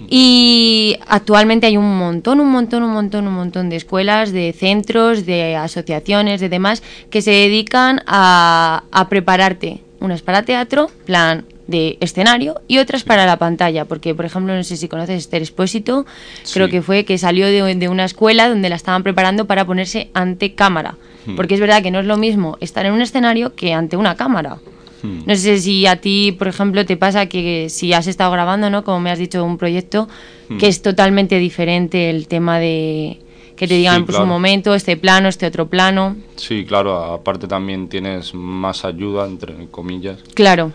Y 0.08 0.96
actualmente 1.06 1.66
hay 1.66 1.76
un 1.76 1.98
montón, 1.98 2.40
un 2.40 2.50
montón, 2.50 2.82
un 2.82 2.92
montón, 2.92 3.26
un 3.26 3.34
montón 3.34 3.68
de 3.68 3.76
escuelas, 3.76 4.32
de 4.32 4.54
centros, 4.56 5.26
de 5.26 5.56
asociaciones, 5.56 6.40
de 6.40 6.48
demás, 6.48 6.82
que 7.10 7.20
se 7.20 7.32
dedican 7.32 8.02
a, 8.06 8.84
a 8.90 9.08
prepararte. 9.08 9.80
Unas 10.00 10.22
para 10.22 10.42
teatro, 10.42 10.90
plan 11.04 11.44
de 11.70 11.96
escenario 12.00 12.60
y 12.68 12.78
otras 12.78 13.04
para 13.04 13.24
la 13.26 13.36
pantalla, 13.38 13.84
porque 13.86 14.14
por 14.14 14.24
ejemplo, 14.24 14.54
no 14.54 14.62
sé 14.64 14.76
si 14.76 14.88
conoces 14.88 15.16
Esther 15.18 15.42
Expósito, 15.42 16.04
creo 16.52 16.68
que 16.68 16.82
fue 16.82 17.04
que 17.04 17.16
salió 17.18 17.46
de, 17.46 17.74
de 17.74 17.88
una 17.88 18.04
escuela 18.04 18.48
donde 18.48 18.68
la 18.68 18.76
estaban 18.76 19.02
preparando 19.02 19.46
para 19.46 19.64
ponerse 19.64 20.10
ante 20.14 20.54
cámara, 20.54 20.96
Hmm. 21.26 21.36
porque 21.36 21.52
es 21.54 21.60
verdad 21.60 21.82
que 21.82 21.90
no 21.90 22.00
es 22.00 22.06
lo 22.06 22.16
mismo 22.16 22.56
estar 22.60 22.86
en 22.86 22.92
un 22.94 23.02
escenario 23.02 23.54
que 23.54 23.74
ante 23.74 23.96
una 23.96 24.16
cámara. 24.16 24.56
Hmm. 25.02 25.20
No 25.26 25.36
sé 25.36 25.58
si 25.58 25.84
a 25.86 25.96
ti, 25.96 26.32
por 26.32 26.48
ejemplo, 26.48 26.84
te 26.86 26.96
pasa 26.96 27.26
que 27.26 27.68
si 27.68 27.92
has 27.92 28.06
estado 28.06 28.30
grabando, 28.32 28.70
¿no? 28.70 28.84
Como 28.84 29.00
me 29.00 29.10
has 29.10 29.18
dicho, 29.18 29.44
un 29.44 29.58
proyecto, 29.58 30.08
Hmm. 30.48 30.56
que 30.58 30.66
es 30.68 30.80
totalmente 30.82 31.38
diferente 31.38 32.08
el 32.10 32.26
tema 32.26 32.58
de 32.58 33.18
que 33.54 33.68
te 33.68 33.74
digan 33.74 33.96
Sí, 33.96 34.02
pues 34.04 34.16
claro. 34.16 34.24
un 34.24 34.30
momento, 34.30 34.74
este 34.74 34.96
plano, 34.96 35.28
este 35.28 35.44
otro 35.46 35.66
plano. 35.68 36.16
Sí, 36.36 36.64
claro, 36.66 36.96
aparte 37.12 37.46
también 37.46 37.88
tienes 37.90 38.32
más 38.34 38.86
ayuda, 38.86 39.26
entre 39.26 39.54
comillas. 39.70 40.18
Claro. 40.32 40.72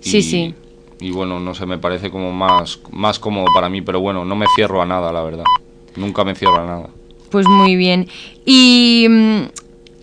Sí, 0.00 0.18
y- 0.18 0.22
sí. 0.22 0.54
Y 1.00 1.10
bueno, 1.10 1.38
no 1.40 1.52
sé, 1.54 1.66
me 1.66 1.76
parece 1.78 2.10
como 2.10 2.32
más, 2.32 2.80
más 2.90 3.18
cómodo 3.18 3.46
para 3.54 3.68
mí, 3.68 3.82
pero 3.82 4.00
bueno, 4.00 4.24
no 4.24 4.34
me 4.34 4.46
cierro 4.54 4.80
a 4.80 4.86
nada, 4.86 5.12
la 5.12 5.22
verdad. 5.22 5.44
Nunca 5.94 6.24
me 6.24 6.34
cierro 6.34 6.62
a 6.62 6.66
nada. 6.66 6.88
Pues 7.30 7.46
muy 7.48 7.76
bien. 7.76 8.08
Y, 8.46 9.06
mm, 9.10 9.40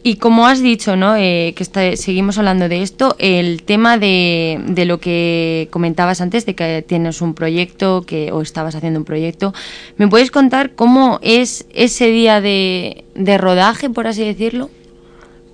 y 0.03 0.17
como 0.17 0.45
has 0.45 0.61
dicho, 0.61 0.95
¿no? 0.95 1.15
Eh, 1.15 1.53
que 1.55 1.63
está- 1.63 1.95
seguimos 1.95 2.37
hablando 2.37 2.69
de 2.69 2.83
esto, 2.83 3.15
el 3.17 3.63
tema 3.63 3.97
de, 3.97 4.61
de 4.67 4.85
lo 4.85 4.99
que 4.99 5.67
comentabas 5.71 6.21
antes, 6.21 6.45
de 6.45 6.53
que 6.53 6.83
tienes 6.87 7.21
un 7.21 7.33
proyecto 7.33 8.03
que, 8.05 8.31
o 8.31 8.41
estabas 8.41 8.75
haciendo 8.75 8.99
un 8.99 9.05
proyecto, 9.05 9.51
¿me 9.97 10.07
puedes 10.07 10.29
contar 10.29 10.73
cómo 10.75 11.17
es 11.23 11.65
ese 11.73 12.07
día 12.07 12.39
de, 12.41 13.03
de 13.15 13.37
rodaje, 13.39 13.89
por 13.89 14.05
así 14.05 14.23
decirlo? 14.23 14.69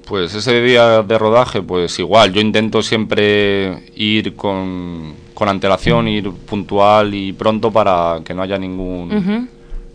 Pues 0.10 0.34
ese 0.34 0.60
día 0.60 1.04
de 1.04 1.20
rodaje, 1.20 1.62
pues 1.62 2.00
igual, 2.00 2.34
yo 2.34 2.42
intento 2.42 2.82
siempre 2.82 3.84
ir 3.96 4.36
con, 4.36 5.14
con 5.36 5.48
antelación, 5.48 6.08
ir 6.08 6.32
puntual 6.32 7.14
y 7.14 7.32
pronto 7.32 7.70
para 7.70 8.20
que 8.26 8.34
no 8.34 8.42
haya 8.42 8.58
ningún, 8.58 9.48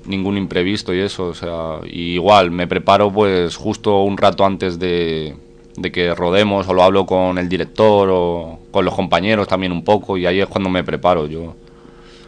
ningún 0.07 0.37
imprevisto 0.39 0.95
y 0.95 1.01
eso, 1.01 1.27
o 1.27 1.35
sea, 1.35 1.81
y 1.85 2.13
igual 2.13 2.53
me 2.53 2.69
preparo 2.69 3.13
pues 3.13 3.57
justo 3.57 4.05
un 4.05 4.17
rato 4.17 4.45
antes 4.45 4.79
de, 4.79 5.35
de 5.77 5.91
que 5.91 6.15
rodemos 6.15 6.69
o 6.69 6.75
lo 6.75 6.85
hablo 6.85 7.07
con 7.07 7.37
el 7.37 7.49
director 7.49 8.09
o 8.13 8.61
con 8.71 8.85
los 8.85 8.95
compañeros 8.95 9.49
también 9.49 9.73
un 9.73 9.83
poco 9.83 10.17
y 10.17 10.27
ahí 10.27 10.41
es 10.41 10.47
cuando 10.47 10.71
me 10.71 10.85
preparo 10.85 11.27
yo. 11.27 11.57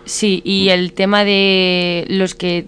Sí, 0.04 0.42
y 0.44 0.70
el 0.70 0.92
tema 0.92 1.22
de 1.22 2.04
los 2.08 2.34
que 2.34 2.66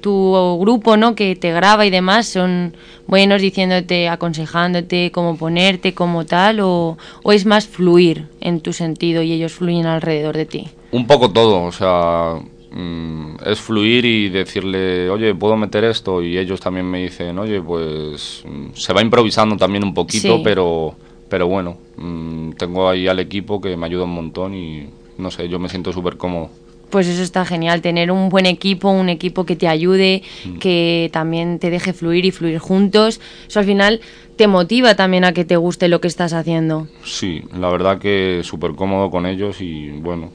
tu 0.00 0.58
grupo, 0.60 0.96
¿no? 0.96 1.14
Que 1.14 1.36
te 1.36 1.52
graba 1.52 1.86
y 1.86 1.90
demás 1.90 2.26
son 2.26 2.74
buenos 3.06 3.40
diciéndote, 3.42 4.08
aconsejándote 4.08 5.10
cómo 5.12 5.36
ponerte, 5.36 5.94
cómo 5.94 6.24
tal, 6.26 6.60
o, 6.60 6.96
o 7.22 7.32
es 7.32 7.46
más 7.46 7.66
fluir 7.66 8.26
en 8.40 8.60
tu 8.60 8.72
sentido 8.72 9.22
y 9.22 9.32
ellos 9.32 9.52
fluyen 9.52 9.86
alrededor 9.86 10.36
de 10.36 10.46
ti. 10.46 10.68
Un 10.92 11.06
poco 11.06 11.30
todo, 11.30 11.64
o 11.64 11.72
sea, 11.72 12.34
mm, 12.70 13.36
es 13.46 13.60
fluir 13.60 14.04
y 14.04 14.28
decirle, 14.28 15.08
oye, 15.10 15.34
¿puedo 15.34 15.56
meter 15.56 15.84
esto? 15.84 16.22
Y 16.22 16.38
ellos 16.38 16.60
también 16.60 16.86
me 16.90 17.02
dicen, 17.02 17.38
oye, 17.38 17.60
pues 17.60 18.42
mm, 18.44 18.74
se 18.74 18.92
va 18.92 19.02
improvisando 19.02 19.56
también 19.56 19.84
un 19.84 19.94
poquito, 19.94 20.36
Sí. 20.36 20.40
pero, 20.44 20.94
pero 21.28 21.48
bueno, 21.48 21.78
mm, 21.96 22.52
tengo 22.52 22.88
ahí 22.88 23.08
al 23.08 23.18
equipo 23.18 23.60
que 23.60 23.76
me 23.76 23.86
ayuda 23.86 24.04
un 24.04 24.14
montón 24.14 24.54
y 24.54 24.88
no 25.18 25.30
sé, 25.30 25.48
yo 25.48 25.58
me 25.58 25.68
siento 25.68 25.92
súper 25.92 26.16
cómodo. 26.16 26.50
Pues 26.90 27.08
eso 27.08 27.22
está 27.22 27.44
genial, 27.44 27.82
tener 27.82 28.10
un 28.12 28.28
buen 28.28 28.46
equipo, 28.46 28.88
un 28.90 29.08
equipo 29.08 29.44
que 29.44 29.56
te 29.56 29.66
ayude, 29.68 30.22
que 30.60 31.10
también 31.12 31.58
te 31.58 31.68
deje 31.70 31.92
fluir 31.92 32.24
y 32.24 32.30
fluir 32.30 32.58
juntos. 32.58 33.20
Eso 33.48 33.58
al 33.58 33.64
final 33.66 34.00
te 34.36 34.46
motiva 34.46 34.94
también 34.94 35.24
a 35.24 35.32
que 35.32 35.44
te 35.44 35.56
guste 35.56 35.88
lo 35.88 36.00
que 36.00 36.08
estás 36.08 36.32
haciendo. 36.32 36.86
Sí, 37.04 37.42
la 37.58 37.70
verdad 37.70 37.98
que 37.98 38.42
súper 38.44 38.72
cómodo 38.72 39.10
con 39.10 39.26
ellos 39.26 39.60
y 39.60 39.88
bueno, 39.90 40.26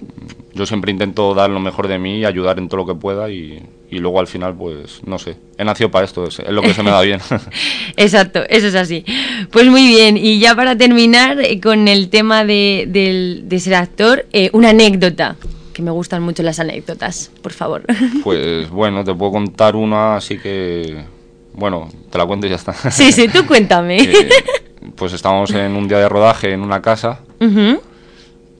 mm, 0.00 0.56
yo 0.58 0.66
siempre 0.66 0.90
intento 0.90 1.32
dar 1.34 1.48
lo 1.50 1.60
mejor 1.60 1.86
de 1.88 1.98
mí 1.98 2.18
y 2.18 2.24
ayudar 2.24 2.58
en 2.58 2.68
todo 2.68 2.78
lo 2.78 2.86
que 2.86 2.94
pueda 2.94 3.30
y, 3.30 3.62
y 3.90 3.98
luego 3.98 4.18
al 4.18 4.26
final 4.26 4.54
pues 4.56 5.00
no 5.06 5.18
sé, 5.18 5.36
he 5.58 5.64
nacido 5.64 5.90
para 5.92 6.04
esto, 6.06 6.26
es, 6.26 6.40
es 6.40 6.48
lo 6.50 6.62
que 6.62 6.74
se 6.74 6.82
me 6.82 6.90
da 6.90 7.00
bien. 7.02 7.20
Exacto, 7.96 8.40
eso 8.48 8.66
es 8.66 8.74
así. 8.74 9.04
Pues 9.52 9.66
muy 9.68 9.86
bien, 9.86 10.16
y 10.16 10.38
ya 10.40 10.54
para 10.56 10.76
terminar 10.76 11.38
eh, 11.40 11.60
con 11.60 11.86
el 11.86 12.08
tema 12.08 12.44
de, 12.44 12.86
del- 12.88 13.42
de 13.48 13.60
ser 13.60 13.74
actor, 13.76 14.26
eh, 14.32 14.50
una 14.52 14.70
anécdota, 14.70 15.36
que 15.74 15.82
me 15.82 15.90
gustan 15.90 16.22
mucho 16.22 16.42
las 16.42 16.58
anécdotas, 16.58 17.30
por 17.42 17.52
favor. 17.52 17.82
Pues 18.24 18.70
bueno, 18.70 19.04
te 19.04 19.12
puedo 19.14 19.32
contar 19.32 19.76
una, 19.76 20.16
así 20.16 20.38
que 20.38 21.04
bueno, 21.52 21.88
te 22.10 22.16
la 22.16 22.24
cuento 22.26 22.46
y 22.46 22.50
ya 22.50 22.56
está. 22.56 22.72
Sí, 22.90 23.12
sí, 23.12 23.28
tú 23.28 23.46
cuéntame. 23.46 23.98
Que, 23.98 24.28
pues 24.96 25.12
estábamos 25.12 25.50
en 25.50 25.76
un 25.76 25.86
día 25.86 25.98
de 25.98 26.08
rodaje 26.08 26.52
en 26.52 26.62
una 26.62 26.80
casa 26.80 27.20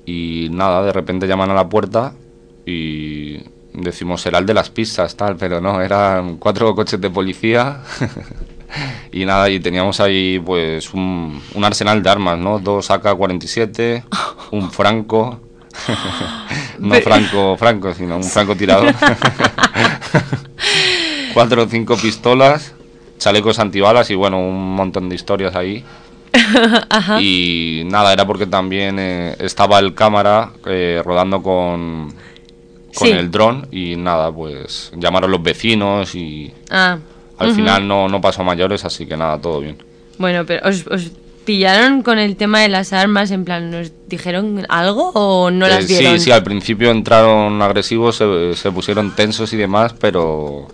y 0.05 0.49
nada, 0.51 0.85
de 0.85 0.93
repente 0.93 1.27
llaman 1.27 1.51
a 1.51 1.55
la 1.55 1.69
puerta 1.69 2.13
y 2.67 3.39
decimos, 3.73 4.21
será 4.21 4.39
el 4.39 4.47
de 4.47 4.53
las 4.53 4.69
pistas, 4.69 5.17
tal, 5.17 5.37
pero 5.37 5.61
no, 5.61 5.81
eran 5.81 6.37
cuatro 6.37 6.75
coches 6.75 7.01
de 7.01 7.09
policía 7.09 7.81
y 9.13 9.25
nada, 9.25 9.49
y 9.49 9.61
teníamos 9.61 10.01
ahí 10.01 10.39
pues 10.45 10.93
un, 10.93 11.41
un 11.55 11.65
arsenal 11.65 12.03
de 12.03 12.11
armas, 12.11 12.39
¿no? 12.39 12.59
Dos 12.59 12.91
AK-47, 12.91 14.05
un 14.53 14.71
franco, 14.71 15.41
no 16.79 16.95
franco, 16.97 17.57
franco, 17.57 17.95
sino 17.95 18.17
un 18.17 18.25
francotirador, 18.25 18.95
cuatro 21.35 21.65
o 21.65 21.67
cinco 21.67 21.97
pistolas, 21.97 22.75
chalecos 23.19 23.59
antibalas 23.59 24.11
y 24.11 24.15
bueno, 24.15 24.39
un 24.39 24.75
montón 24.75 25.09
de 25.09 25.15
historias 25.17 25.55
ahí. 25.57 25.85
Ajá. 26.91 27.21
Y 27.21 27.83
nada, 27.87 28.13
era 28.13 28.27
porque 28.27 28.47
también 28.47 28.99
eh, 28.99 29.37
estaba 29.39 29.79
el 29.79 29.95
cámara 29.95 30.51
eh, 30.67 31.01
rodando 31.05 31.43
con, 31.43 32.09
con 32.95 33.09
Sí. 33.09 33.11
el 33.11 33.31
dron 33.31 33.69
y 33.71 33.97
nada, 33.97 34.33
pues 34.33 34.93
llamaron 34.97 35.31
los 35.31 35.43
vecinos 35.43 36.15
y 36.15 36.53
Ah, 36.71 36.99
al 37.39 37.53
final 37.53 37.87
no, 37.87 38.09
no 38.09 38.21
pasó 38.21 38.43
a 38.43 38.45
mayores, 38.45 38.85
así 38.85 39.07
que 39.07 39.17
nada, 39.17 39.41
todo 39.41 39.61
bien. 39.61 39.77
Bueno, 40.19 40.45
pero 40.47 40.69
¿os, 40.69 40.87
os 40.89 41.11
pillaron 41.45 42.03
con 42.03 42.19
el 42.19 42.37
tema 42.37 42.61
de 42.61 42.69
las 42.69 42.93
armas? 42.93 43.31
En 43.31 43.45
plan, 43.45 43.71
¿nos 43.71 43.93
dijeron 44.09 44.65
algo 44.69 45.11
o 45.15 45.51
no 45.51 45.67
las 45.69 45.85
Eh, 45.85 45.99
vieron? 45.99 46.19
sí, 46.19 46.25
sí, 46.27 46.31
al 46.31 46.43
principio 46.43 46.91
entraron 46.91 47.61
agresivos, 47.63 48.17
se, 48.17 48.55
se 48.55 48.71
pusieron 48.73 49.15
tensos 49.15 49.53
y 49.53 49.57
demás, 49.57 49.95
pero 50.01 50.69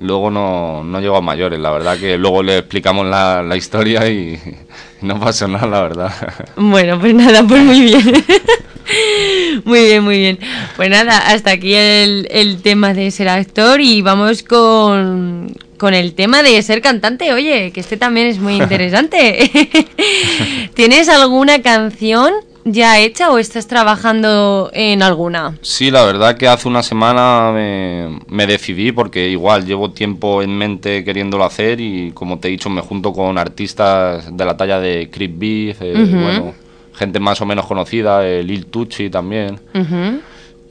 luego 0.00 0.30
no, 0.30 0.82
no 0.84 1.00
llegó 1.00 1.16
a 1.16 1.20
mayores. 1.20 1.58
La 1.60 1.70
verdad 1.70 1.98
que 1.98 2.16
luego 2.18 2.42
le 2.42 2.58
explicamos 2.58 3.06
la, 3.06 3.42
la 3.42 3.56
historia 3.56 4.08
y 4.08 4.38
no 5.02 5.18
pasó 5.20 5.48
nada, 5.48 5.66
la 5.66 5.82
verdad. 5.82 6.12
Bueno, 6.56 6.98
pues 7.00 7.14
nada, 7.14 7.44
pues 7.46 7.62
muy 7.62 7.80
bien. 7.80 8.24
muy 9.64 9.80
bien, 9.84 10.02
muy 10.04 10.18
bien. 10.18 10.38
Pues 10.76 10.90
nada, 10.90 11.18
hasta 11.30 11.52
aquí 11.52 11.74
el, 11.74 12.26
el 12.30 12.62
tema 12.62 12.94
de 12.94 13.10
ser 13.10 13.28
actor 13.28 13.80
y 13.80 14.02
vamos 14.02 14.42
con, 14.42 15.52
con 15.80 15.94
el 15.94 16.12
tema 16.12 16.42
de 16.42 16.60
ser 16.62 16.82
cantante. 16.82 17.32
Oye, 17.32 17.72
que 17.72 17.80
este 17.80 17.96
también 17.96 18.26
es 18.26 18.38
muy 18.38 18.56
interesante. 18.56 19.50
¿Tienes 20.74 21.08
alguna 21.08 21.62
canción 21.62 22.34
ya 22.66 22.98
hecha 22.98 23.30
o 23.30 23.38
estás 23.38 23.66
trabajando 23.66 24.70
en 24.74 25.02
alguna? 25.02 25.56
Sí, 25.62 25.90
la 25.90 26.04
verdad 26.04 26.36
que 26.36 26.48
hace 26.48 26.68
una 26.68 26.82
semana 26.82 27.50
me, 27.54 28.20
me 28.28 28.46
decidí 28.46 28.92
porque 28.92 29.30
igual 29.30 29.64
llevo 29.64 29.90
tiempo 29.90 30.42
en 30.42 30.54
mente 30.58 31.02
queriéndolo 31.02 31.44
hacer 31.44 31.80
y 31.80 32.12
como 32.12 32.38
te 32.38 32.48
he 32.48 32.50
dicho 32.50 32.68
me 32.68 32.82
junto 32.82 33.14
con 33.14 33.38
artistas 33.38 34.36
de 34.36 34.44
la 34.44 34.58
talla 34.58 34.80
de 34.80 35.08
Chris 35.10 35.30
Beef, 35.32 35.80
eh, 35.80 35.94
bueno, 35.94 36.52
gente 36.92 37.18
más 37.20 37.40
o 37.40 37.46
menos 37.46 37.64
conocida, 37.64 38.26
eh, 38.28 38.42
Lil 38.42 38.66
Tucci 38.66 39.08
también. 39.08 39.58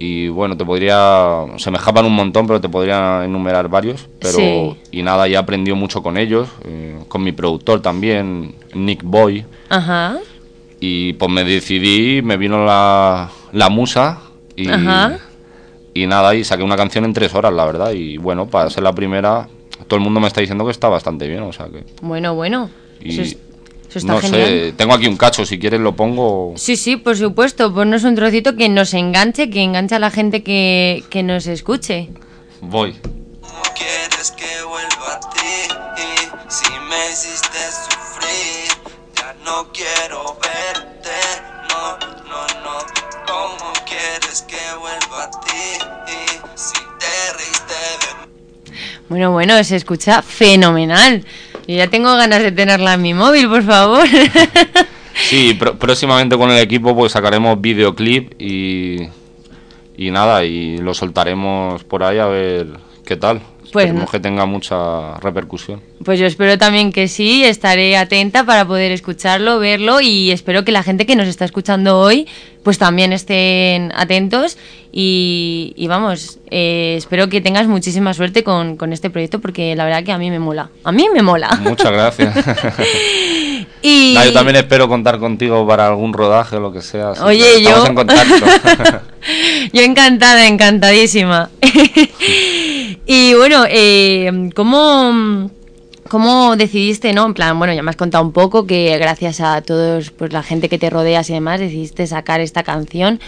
Y 0.01 0.29
bueno, 0.29 0.55
te 0.55 0.63
podría, 0.63 1.43
se 1.57 1.69
me 1.71 1.77
escapan 1.77 2.05
un 2.05 2.15
montón, 2.15 2.47
pero 2.47 2.61
te 2.61 2.69
podría 2.69 3.25
enumerar 3.25 3.67
varios. 3.67 4.07
Pero, 4.19 4.37
Sí. 4.37 4.77
y 4.91 5.01
nada, 5.03 5.27
ya 5.27 5.39
he 5.39 5.41
aprendido 5.41 5.75
mucho 5.75 6.01
con 6.01 6.17
ellos, 6.17 6.47
eh, 6.63 6.97
con 7.09 7.21
mi 7.21 7.33
productor 7.33 7.81
también, 7.81 8.55
Nick 8.73 9.01
Boy. 9.03 9.45
Ajá. 9.67 10.17
Y 10.79 11.13
pues 11.13 11.29
me 11.29 11.43
decidí, 11.43 12.21
me 12.21 12.37
vino 12.37 12.63
la, 12.65 13.29
la 13.51 13.69
musa 13.69 14.21
y, 14.55 14.69
Ajá. 14.69 15.17
y 15.93 16.07
nada, 16.07 16.33
y 16.33 16.45
saqué 16.45 16.63
una 16.63 16.77
canción 16.77 17.03
en 17.03 17.11
tres 17.11 17.35
horas, 17.35 17.51
la 17.53 17.65
verdad. 17.65 17.91
Y 17.91 18.15
bueno, 18.17 18.45
para 18.47 18.69
ser 18.69 18.83
la 18.83 18.93
primera, 18.93 19.49
todo 19.87 19.97
el 19.97 20.01
mundo 20.03 20.21
me 20.21 20.27
está 20.27 20.39
diciendo 20.39 20.63
que 20.63 20.71
está 20.71 20.87
bastante 20.87 21.27
bien, 21.27 21.43
o 21.43 21.51
sea 21.51 21.65
que... 21.67 21.83
Bueno, 22.01 22.33
bueno. 22.35 22.69
Y 23.01 23.09
Eso, 23.11 23.21
es- 23.23 23.37
eso 23.89 23.99
está 23.99 24.13
no 24.13 24.21
genial. 24.21 24.47
sé, 24.47 24.73
tengo 24.77 24.93
aquí 24.93 25.07
un 25.07 25.17
cacho, 25.17 25.45
si 25.45 25.57
quieres 25.57 25.79
lo 25.79 25.95
pongo... 25.95 26.53
Sí, 26.55 26.77
sí, 26.77 26.95
por 26.95 27.17
supuesto. 27.17 27.73
Ponnos 27.73 28.03
un 28.03 28.13
trocito 28.15 28.55
que 28.55 28.69
nos 28.69 28.93
enganche, 28.93 29.49
que 29.49 29.63
enganche 29.63 29.95
a 29.95 29.99
la 29.99 30.11
gente 30.11 30.43
que, 30.43 31.03
que 31.09 31.23
nos 31.23 31.47
escuche. 31.47 32.09
Voy. 32.61 32.95
¿Cómo 33.41 33.63
quieres 33.75 34.31
que 34.37 34.63
vuelva 34.63 35.15
a 35.15 35.19
ti? 35.31 35.73
Si 36.49 36.69
me 36.71 37.11
hiciste 37.11 37.57
sufrir, 37.57 38.69
ya 39.15 39.35
no 39.43 39.71
quiero 39.73 40.37
verte. 40.41 41.17
No, 41.69 41.97
no, 42.29 42.41
no. 42.63 42.77
¿Cómo 43.25 43.73
quieres 43.87 44.43
que 44.47 44.57
vuelva 44.79 45.23
a 45.23 45.31
ti? 45.31 46.13
Si 46.55 46.79
te 46.99 47.33
reíste 47.37 47.73
de 48.01 48.27
mí. 48.27 48.75
Bueno, 49.09 49.31
bueno, 49.31 49.63
se 49.63 49.75
escucha 49.77 50.21
fenomenal. 50.21 51.25
Yo 51.69 51.75
ya 51.75 51.87
tengo 51.87 52.15
ganas 52.17 52.41
de 52.41 52.51
tenerla 52.51 52.95
en 52.95 53.01
mi 53.03 53.13
móvil, 53.13 53.47
por 53.47 53.63
favor. 53.63 54.05
Sí, 55.21 55.55
pr- 55.59 55.77
próximamente 55.77 56.37
con 56.37 56.49
el 56.49 56.59
equipo 56.59 56.95
pues 56.95 57.11
sacaremos 57.11 57.59
videoclip 57.59 58.41
y, 58.41 59.09
y 59.97 60.11
nada, 60.11 60.45
y 60.45 60.77
lo 60.77 60.93
soltaremos 60.93 61.83
por 61.83 62.03
ahí 62.03 62.17
a 62.19 62.25
ver 62.25 62.67
qué 63.05 63.17
tal. 63.17 63.41
Pues 63.71 63.85
Esperemos 63.85 64.07
no- 64.07 64.11
que 64.11 64.19
tenga 64.19 64.45
mucha 64.45 65.15
repercusión. 65.19 65.81
Pues 66.03 66.19
yo 66.19 66.25
espero 66.25 66.57
también 66.57 66.91
que 66.91 67.07
sí, 67.07 67.43
estaré 67.43 67.97
atenta 67.97 68.43
para 68.45 68.65
poder 68.65 68.91
escucharlo, 68.91 69.59
verlo 69.59 70.01
y 70.01 70.31
espero 70.31 70.63
que 70.65 70.71
la 70.71 70.81
gente 70.83 71.05
que 71.05 71.15
nos 71.15 71.27
está 71.27 71.45
escuchando 71.45 71.99
hoy 71.99 72.27
pues 72.63 72.77
también 72.77 73.13
estén 73.13 73.91
atentos 73.95 74.57
y, 74.91 75.73
y 75.77 75.87
vamos, 75.87 76.39
eh, 76.51 76.95
espero 76.97 77.29
que 77.29 77.39
tengas 77.41 77.67
muchísima 77.67 78.13
suerte 78.13 78.43
con, 78.43 78.75
con 78.75 78.91
este 78.91 79.09
proyecto 79.09 79.39
porque 79.39 79.75
la 79.75 79.85
verdad 79.85 80.03
que 80.03 80.11
a 80.11 80.17
mí 80.17 80.29
me 80.29 80.39
mola, 80.39 80.69
a 80.83 80.91
mí 80.91 81.05
me 81.13 81.21
mola. 81.21 81.49
Muchas 81.61 81.91
gracias. 81.91 82.35
y... 83.81 84.13
Yo 84.13 84.33
también 84.33 84.57
espero 84.57 84.87
contar 84.89 85.19
contigo 85.19 85.65
para 85.67 85.87
algún 85.87 86.11
rodaje 86.13 86.57
o 86.57 86.59
lo 86.59 86.71
que 86.73 86.81
sea. 86.81 87.11
Oye, 87.23 87.39
que 87.43 87.57
estamos 87.63 87.83
yo- 87.83 87.87
en 87.89 87.95
contacto. 87.95 89.01
Yo 89.73 89.81
encantada, 89.81 90.47
encantadísima. 90.47 91.49
y 93.11 93.33
bueno, 93.33 93.63
eh, 93.67 94.51
¿cómo, 94.53 95.49
¿cómo 96.09 96.55
decidiste, 96.55 97.11
no? 97.11 97.25
En 97.25 97.33
plan, 97.33 97.57
bueno, 97.57 97.73
ya 97.73 97.81
me 97.81 97.89
has 97.89 97.95
contado 97.95 98.23
un 98.23 98.31
poco 98.31 98.67
que 98.67 98.95
gracias 98.99 99.41
a 99.41 99.63
todos, 99.63 100.11
pues 100.11 100.31
la 100.31 100.43
gente 100.43 100.69
que 100.69 100.77
te 100.77 100.91
rodeas 100.91 101.27
y 101.31 101.33
demás, 101.33 101.59
decidiste 101.59 102.05
sacar 102.05 102.39
esta 102.39 102.61
canción. 102.61 103.19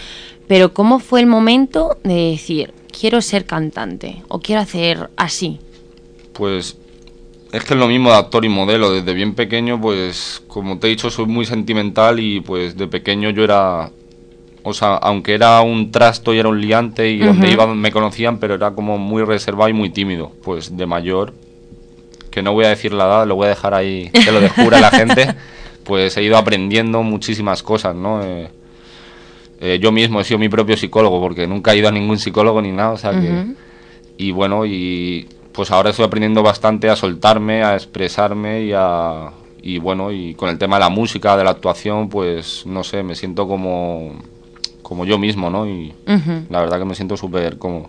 Pero 0.46 0.72
¿cómo 0.72 1.00
fue 1.00 1.18
el 1.18 1.26
momento 1.26 1.96
de 2.04 2.30
decir, 2.30 2.72
quiero 2.96 3.20
ser 3.20 3.44
cantante 3.44 4.22
o 4.28 4.38
quiero 4.38 4.60
hacer 4.60 5.10
así? 5.16 5.58
Pues 6.32 6.76
es 7.50 7.64
que 7.64 7.74
es 7.74 7.80
lo 7.80 7.88
mismo 7.88 8.10
de 8.10 8.18
actor 8.18 8.44
y 8.44 8.48
modelo. 8.48 8.92
Desde 8.92 9.12
bien 9.14 9.34
pequeño, 9.34 9.80
pues 9.80 10.44
como 10.46 10.78
te 10.78 10.86
he 10.86 10.90
dicho, 10.90 11.10
soy 11.10 11.26
muy 11.26 11.44
sentimental 11.44 12.20
y 12.20 12.40
pues 12.40 12.76
de 12.76 12.86
pequeño 12.86 13.30
yo 13.30 13.42
era... 13.42 13.90
O 14.64 14.74
sea, 14.74 14.94
aunque 14.94 15.34
era 15.34 15.60
un 15.62 15.90
trasto 15.90 16.32
y 16.32 16.38
era 16.38 16.48
un 16.48 16.60
liante 16.60 17.10
y 17.10 17.18
donde 17.18 17.50
iba 17.50 17.66
me 17.66 17.90
conocían, 17.90 18.38
pero 18.38 18.54
era 18.54 18.72
como 18.72 18.96
muy 18.98 19.22
reservado 19.24 19.68
y 19.68 19.72
muy 19.72 19.90
tímido. 19.90 20.32
Pues 20.44 20.76
de 20.76 20.86
mayor, 20.86 21.34
que 22.30 22.42
no 22.42 22.52
voy 22.52 22.64
a 22.64 22.68
decir 22.68 22.92
la 22.92 23.04
edad, 23.04 23.26
lo 23.26 23.34
voy 23.34 23.46
a 23.46 23.50
dejar 23.50 23.74
ahí, 23.74 24.10
que 24.10 24.30
lo 24.32 24.40
descubra 24.40 24.80
la 24.80 24.90
gente, 24.90 25.34
pues 25.84 26.16
he 26.16 26.22
ido 26.22 26.36
aprendiendo 26.36 27.02
muchísimas 27.02 27.62
cosas, 27.62 27.94
¿no? 27.94 28.24
Eh, 28.24 28.50
eh, 29.60 29.78
yo 29.80 29.92
mismo 29.92 30.20
he 30.20 30.24
sido 30.24 30.38
mi 30.38 30.48
propio 30.48 30.76
psicólogo 30.76 31.20
porque 31.20 31.46
nunca 31.46 31.72
he 31.72 31.76
ido 31.76 31.88
a 31.88 31.92
ningún 31.92 32.18
psicólogo 32.18 32.60
ni 32.60 32.72
nada, 32.72 32.90
o 32.90 32.96
sea 32.96 33.12
que... 33.12 33.54
Y 34.16 34.30
bueno, 34.32 34.66
y 34.66 35.28
pues 35.52 35.70
ahora 35.70 35.90
estoy 35.90 36.04
aprendiendo 36.04 36.42
bastante 36.42 36.88
a 36.90 36.96
soltarme, 36.96 37.62
a 37.62 37.74
expresarme 37.74 38.62
y 38.62 38.72
a... 38.74 39.30
Y 39.62 39.78
bueno, 39.78 40.10
y 40.10 40.34
con 40.34 40.48
el 40.48 40.58
tema 40.58 40.76
de 40.76 40.80
la 40.80 40.88
música, 40.88 41.36
de 41.36 41.44
la 41.44 41.50
actuación, 41.50 42.08
pues 42.08 42.66
no 42.66 42.82
sé, 42.82 43.04
me 43.04 43.14
siento 43.14 43.46
como, 43.46 44.16
como 44.82 45.04
yo 45.04 45.18
mismo, 45.18 45.50
¿no? 45.50 45.66
Y 45.66 45.92
la 46.50 46.60
verdad 46.60 46.78
que 46.78 46.84
me 46.84 46.94
siento 46.94 47.16
súper 47.16 47.58
cómodo. 47.58 47.88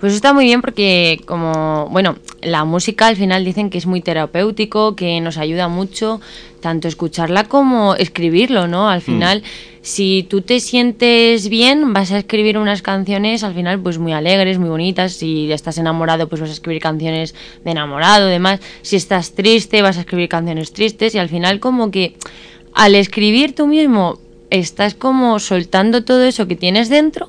Pues 0.00 0.12
está 0.12 0.32
muy 0.34 0.44
bien 0.44 0.60
porque 0.60 1.20
como, 1.24 1.88
bueno, 1.90 2.16
la 2.42 2.64
música 2.64 3.06
al 3.06 3.16
final 3.16 3.44
dicen 3.44 3.70
que 3.70 3.78
es 3.78 3.86
muy 3.86 4.02
terapéutico, 4.02 4.96
que 4.96 5.20
nos 5.20 5.38
ayuda 5.38 5.68
mucho, 5.68 6.20
tanto 6.60 6.88
escucharla 6.88 7.44
como 7.44 7.94
escribirlo, 7.94 8.66
¿no? 8.66 8.90
Al 8.90 9.00
final, 9.00 9.42
si 9.82 10.26
tú 10.28 10.42
te 10.42 10.60
sientes 10.60 11.48
bien, 11.48 11.92
vas 11.92 12.10
a 12.12 12.18
escribir 12.18 12.58
unas 12.58 12.82
canciones 12.82 13.44
al 13.44 13.54
final 13.54 13.80
pues 13.80 13.98
muy 13.98 14.12
alegres, 14.12 14.58
muy 14.58 14.68
bonitas. 14.68 15.12
Si 15.12 15.50
estás 15.50 15.78
enamorado, 15.78 16.28
pues 16.28 16.40
vas 16.40 16.50
a 16.50 16.54
escribir 16.54 16.82
canciones 16.82 17.34
de 17.64 17.70
enamorado, 17.70 18.26
demás. 18.26 18.60
Si 18.82 18.96
estás 18.96 19.32
triste, 19.32 19.80
vas 19.80 19.96
a 19.96 20.00
escribir 20.00 20.28
canciones 20.28 20.72
tristes 20.72 21.14
y 21.14 21.18
al 21.18 21.28
final 21.28 21.60
como 21.60 21.90
que 21.90 22.14
al 22.74 22.94
escribir 22.94 23.54
tú 23.54 23.68
mismo 23.68 24.18
estás 24.58 24.94
como 24.94 25.38
soltando 25.38 26.04
todo 26.04 26.22
eso 26.24 26.46
que 26.46 26.56
tienes 26.56 26.88
dentro 26.88 27.28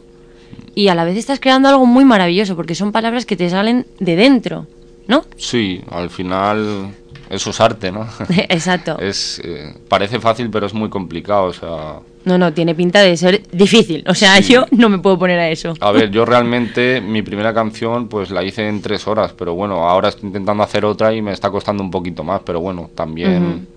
y 0.75 0.89
a 0.89 0.95
la 0.95 1.05
vez 1.05 1.17
estás 1.17 1.39
creando 1.39 1.69
algo 1.69 1.85
muy 1.85 2.05
maravilloso 2.05 2.55
porque 2.55 2.75
son 2.75 2.91
palabras 2.91 3.25
que 3.25 3.35
te 3.37 3.49
salen 3.49 3.85
de 3.99 4.15
dentro, 4.15 4.67
¿no? 5.07 5.25
Sí, 5.37 5.81
al 5.89 6.09
final 6.09 6.89
eso 7.29 7.49
es 7.49 7.61
arte, 7.61 7.91
¿no? 7.91 8.07
Exacto. 8.29 8.99
es, 8.99 9.41
eh, 9.43 9.73
parece 9.87 10.19
fácil, 10.19 10.49
pero 10.49 10.65
es 10.67 10.73
muy 10.73 10.89
complicado, 10.89 11.45
o 11.45 11.53
sea... 11.53 11.99
No, 12.25 12.39
no, 12.39 12.51
tiene 12.53 12.73
pinta 12.73 13.01
de 13.01 13.15
ser 13.17 13.43
difícil. 13.51 14.03
O 14.07 14.15
sea, 14.15 14.41
Sí. 14.41 14.53
yo 14.53 14.65
no 14.71 14.89
me 14.89 14.97
puedo 14.97 15.17
poner 15.19 15.37
a 15.39 15.49
eso. 15.49 15.75
A 15.79 15.91
ver, 15.91 16.09
yo 16.09 16.25
realmente 16.25 16.99
mi 16.99 17.21
primera 17.21 17.53
canción 17.53 18.07
pues 18.07 18.31
la 18.31 18.43
hice 18.43 18.67
en 18.67 18.81
tres 18.81 19.07
horas, 19.07 19.31
pero 19.37 19.53
bueno, 19.53 19.87
ahora 19.87 20.09
estoy 20.09 20.27
intentando 20.27 20.63
hacer 20.63 20.85
otra 20.85 21.13
y 21.13 21.21
me 21.21 21.31
está 21.33 21.51
costando 21.51 21.83
un 21.83 21.91
poquito 21.91 22.23
más, 22.23 22.41
pero 22.43 22.59
bueno, 22.59 22.89
también 22.95 23.67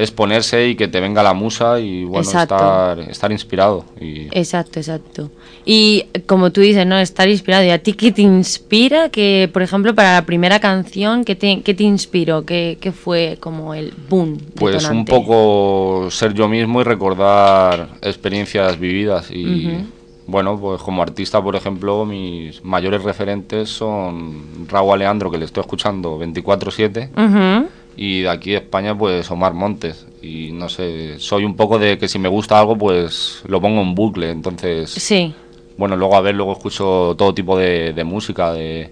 es 0.00 0.10
ponerse 0.10 0.68
y 0.68 0.76
que 0.76 0.88
te 0.88 0.98
venga 0.98 1.22
la 1.22 1.34
musa 1.34 1.78
y 1.78 2.04
bueno, 2.04 2.30
estar, 2.30 2.98
estar 3.00 3.30
inspirado. 3.30 3.84
Y 4.00 4.28
Exacto, 4.30 4.80
exacto. 4.80 5.30
Y 5.64 6.06
como 6.26 6.50
tú 6.50 6.62
dices, 6.62 6.86
¿no? 6.86 6.98
Estar 6.98 7.28
inspirado. 7.28 7.64
¿Y 7.64 7.70
a 7.70 7.82
ti 7.82 7.92
qué 7.92 8.10
te 8.10 8.22
inspira? 8.22 9.10
Que, 9.10 9.50
por 9.52 9.62
ejemplo, 9.62 9.94
para 9.94 10.14
la 10.14 10.22
primera 10.24 10.58
canción, 10.58 11.24
¿qué 11.24 11.36
te, 11.36 11.60
qué 11.60 11.74
te 11.74 11.82
inspiró? 11.82 12.46
¿Qué, 12.46 12.78
qué 12.80 12.92
fue 12.92 13.36
como 13.40 13.74
el 13.74 13.92
boom? 14.08 14.38
pues 14.54 14.88
un 14.88 15.04
poco 15.04 16.08
ser 16.10 16.32
yo 16.32 16.48
mismo 16.48 16.80
y 16.80 16.84
recordar 16.84 17.88
experiencias 18.00 18.78
vividas 18.78 19.30
y 19.30 19.84
bueno, 20.26 20.58
pues 20.60 20.80
como 20.80 21.02
artista, 21.02 21.42
por 21.42 21.56
ejemplo, 21.56 22.04
mis 22.04 22.64
mayores 22.64 23.02
referentes 23.02 23.68
son 23.68 24.66
Raúl 24.68 24.94
Alejandro, 24.94 25.30
que 25.30 25.38
le 25.38 25.44
estoy 25.44 25.62
escuchando 25.62 26.18
24/7. 26.18 27.10
Ujú. 27.10 27.68
Y 28.02 28.22
de 28.22 28.30
aquí 28.30 28.52
de 28.52 28.56
España, 28.56 28.96
pues 28.96 29.30
Omar 29.30 29.52
Montes. 29.52 30.06
Y 30.22 30.52
no 30.52 30.70
sé, 30.70 31.18
soy 31.18 31.44
un 31.44 31.54
poco 31.54 31.78
de 31.78 31.98
que 31.98 32.08
si 32.08 32.18
me 32.18 32.30
gusta 32.30 32.58
algo, 32.58 32.74
pues 32.78 33.42
lo 33.46 33.60
pongo 33.60 33.82
en 33.82 33.94
bucle. 33.94 34.30
Entonces, 34.30 34.88
Sí. 34.90 35.34
bueno, 35.76 35.96
luego 35.96 36.16
a 36.16 36.22
ver, 36.22 36.34
luego 36.34 36.52
escucho 36.52 37.14
todo 37.18 37.34
tipo 37.34 37.58
de, 37.58 37.92
de 37.92 38.04
música, 38.04 38.54
de, 38.54 38.90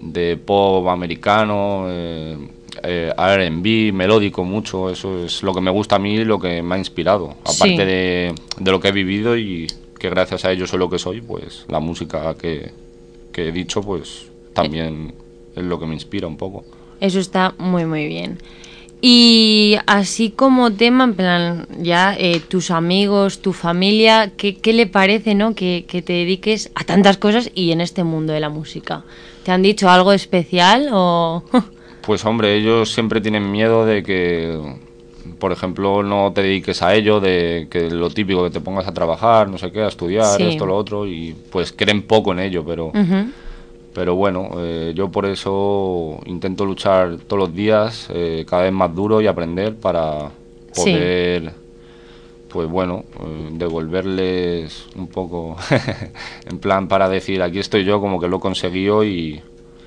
de 0.00 0.36
pop 0.36 0.86
americano, 0.88 1.86
eh, 1.88 2.36
eh, 2.82 3.10
RB, 3.16 3.90
melódico 3.94 4.44
mucho. 4.44 4.90
Eso 4.90 5.24
es 5.24 5.42
lo 5.42 5.54
que 5.54 5.62
me 5.62 5.70
gusta 5.70 5.96
a 5.96 5.98
mí 5.98 6.16
y 6.16 6.24
lo 6.26 6.38
que 6.38 6.62
me 6.62 6.74
ha 6.74 6.78
inspirado. 6.78 7.36
Sí. 7.46 7.56
Aparte 7.56 7.86
de, 7.86 8.34
de 8.58 8.70
lo 8.70 8.80
que 8.80 8.88
he 8.88 8.92
vivido 8.92 9.34
y 9.38 9.66
que 9.98 10.10
gracias 10.10 10.44
a 10.44 10.52
ello 10.52 10.66
soy 10.66 10.78
lo 10.78 10.90
que 10.90 10.98
soy, 10.98 11.22
pues 11.22 11.64
la 11.68 11.80
música 11.80 12.34
que, 12.34 12.70
que 13.32 13.48
he 13.48 13.52
dicho, 13.52 13.80
pues 13.80 14.26
también 14.52 15.14
es 15.56 15.62
lo 15.64 15.80
que 15.80 15.86
me 15.86 15.94
inspira 15.94 16.26
un 16.26 16.36
poco. 16.36 16.64
Eso 17.00 17.18
está 17.18 17.54
muy, 17.58 17.84
muy 17.86 18.06
bien. 18.06 18.38
Y 19.02 19.76
así 19.86 20.30
como 20.30 20.72
tema, 20.72 21.04
en 21.04 21.14
plan, 21.14 21.66
ya 21.80 22.14
eh, 22.18 22.40
tus 22.46 22.70
amigos, 22.70 23.40
tu 23.40 23.54
familia, 23.54 24.32
¿qué, 24.36 24.56
qué 24.58 24.74
le 24.74 24.86
parece, 24.86 25.34
no? 25.34 25.54
Que, 25.54 25.86
que 25.88 26.02
te 26.02 26.12
dediques 26.12 26.70
a 26.74 26.84
tantas 26.84 27.16
cosas 27.16 27.50
y 27.54 27.72
en 27.72 27.80
este 27.80 28.04
mundo 28.04 28.34
de 28.34 28.40
la 28.40 28.50
música. 28.50 29.02
¿Te 29.42 29.52
han 29.52 29.62
dicho 29.62 29.88
algo 29.88 30.12
especial 30.12 30.88
o...? 30.92 31.42
Pues 32.02 32.24
hombre, 32.24 32.56
ellos 32.56 32.92
siempre 32.92 33.20
tienen 33.20 33.52
miedo 33.52 33.84
de 33.84 34.02
que, 34.02 34.58
por 35.38 35.52
ejemplo, 35.52 36.02
no 36.02 36.32
te 36.34 36.42
dediques 36.42 36.82
a 36.82 36.94
ello, 36.94 37.20
de 37.20 37.68
que 37.70 37.90
lo 37.90 38.08
típico 38.08 38.42
que 38.42 38.50
te 38.50 38.60
pongas 38.60 38.88
a 38.88 38.94
trabajar, 38.94 39.48
no 39.48 39.58
sé 39.58 39.70
qué, 39.70 39.82
a 39.82 39.88
estudiar, 39.88 40.36
Sí. 40.38 40.44
esto, 40.44 40.64
lo 40.66 40.76
otro, 40.76 41.06
y 41.06 41.36
pues 41.52 41.72
creen 41.72 42.02
poco 42.02 42.32
en 42.32 42.40
ello, 42.40 42.64
pero. 42.66 42.90
Pero 43.94 44.14
bueno, 44.14 44.50
eh, 44.58 44.92
yo 44.94 45.10
por 45.10 45.26
eso 45.26 46.20
intento 46.26 46.64
luchar 46.64 47.16
todos 47.26 47.48
los 47.48 47.54
días, 47.54 48.08
eh, 48.12 48.44
cada 48.48 48.62
vez 48.64 48.72
más 48.72 48.94
duro 48.94 49.20
y 49.20 49.26
aprender 49.26 49.74
para 49.76 50.30
Sí. 50.72 50.92
poder, 50.92 51.52
pues 52.48 52.68
bueno, 52.68 53.04
eh, 53.20 53.48
devolverles 53.52 54.86
un 54.96 55.08
poco, 55.08 55.56
en 56.48 56.58
plan 56.58 56.86
para 56.88 57.08
decir, 57.08 57.42
aquí 57.42 57.58
estoy 57.58 57.84
yo, 57.84 58.00
como 58.00 58.20
que 58.20 58.28
lo 58.28 58.36
he 58.36 58.40
conseguido 58.40 59.04
y, 59.04 59.40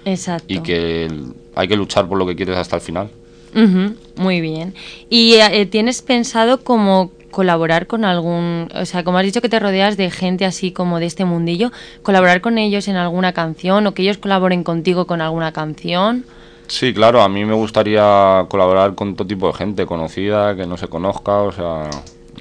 Exacto. 0.06 0.46
y 0.54 0.60
que 0.60 1.08
hay 1.56 1.68
que 1.68 1.76
luchar 1.78 2.08
por 2.08 2.18
lo 2.18 2.26
que 2.26 2.36
quieres 2.36 2.58
hasta 2.58 2.76
el 2.78 2.82
final. 2.82 3.10
Muy 4.18 4.42
bien. 4.42 4.74
¿Y 5.10 5.36
eh, 5.36 5.66
tienes 5.68 6.02
pensado 6.02 6.64
como 6.64 7.12
colaborar 7.34 7.88
con 7.88 8.06
algún, 8.06 8.70
o 8.74 8.86
sea, 8.86 9.04
como 9.04 9.18
has 9.18 9.26
dicho 9.26 9.42
que 9.42 9.50
te 9.50 9.60
rodeas 9.60 9.98
de 9.98 10.10
gente 10.12 10.46
así 10.46 10.72
como 10.72 11.00
de 11.00 11.08
este 11.08 11.26
mundillo, 11.26 11.72
colaborar 12.04 12.40
con 12.40 12.58
ellos 12.58 12.88
en 12.88 12.96
alguna 12.96 13.34
canción 13.34 13.86
o 13.88 13.94
que 13.94 14.04
ellos 14.04 14.18
colaboren 14.20 14.64
contigo 14.64 15.06
con 15.06 15.20
alguna 15.20 15.52
canción? 15.52 16.24
Sí, 16.68 16.94
claro, 16.94 17.22
a 17.22 17.28
mí 17.28 17.44
me 17.44 17.54
gustaría 17.54 18.46
colaborar 18.48 18.96
con 18.96 19.16
todo 19.16 19.28
tipo 19.28 19.48
de 19.48 19.54
gente 19.54 19.86
conocida, 19.86 20.56
que 20.56 20.66
no 20.66 20.78
se 20.78 20.88
conozca, 20.88 21.40
o 21.42 21.52
sea, 21.52 21.90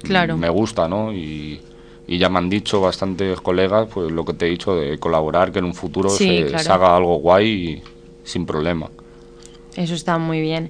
Claro. 0.03 0.37
me 0.37 0.49
gusta, 0.49 0.87
¿no? 0.87 1.11
Y, 1.11 1.59
y 2.07 2.17
ya 2.17 2.29
me 2.29 2.37
han 2.37 2.49
dicho 2.49 2.79
bastantes 2.79 3.41
colegas, 3.41 3.87
pues 3.93 4.11
lo 4.11 4.23
que 4.25 4.33
te 4.33 4.45
he 4.45 4.49
dicho, 4.49 4.75
de 4.75 4.97
colaborar, 4.99 5.51
que 5.51 5.59
en 5.59 5.65
un 5.65 5.73
futuro 5.73 6.09
Sí, 6.09 6.25
se, 6.25 6.45
claro. 6.47 6.63
se 6.63 6.71
haga 6.71 6.95
algo 6.95 7.15
guay 7.17 7.47
y 7.47 7.83
sin 8.23 8.45
problema. 8.45 8.89
Eso 9.75 9.93
está 9.95 10.17
muy 10.17 10.39
bien. 10.41 10.69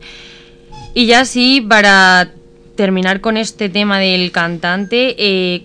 Y 0.93 1.07
ya 1.07 1.25
sí, 1.25 1.61
para 1.61 2.31
terminar 2.75 3.21
con 3.21 3.37
este 3.37 3.69
tema 3.69 3.99
del 3.99 4.31
cantante, 4.31 5.15
eh, 5.17 5.63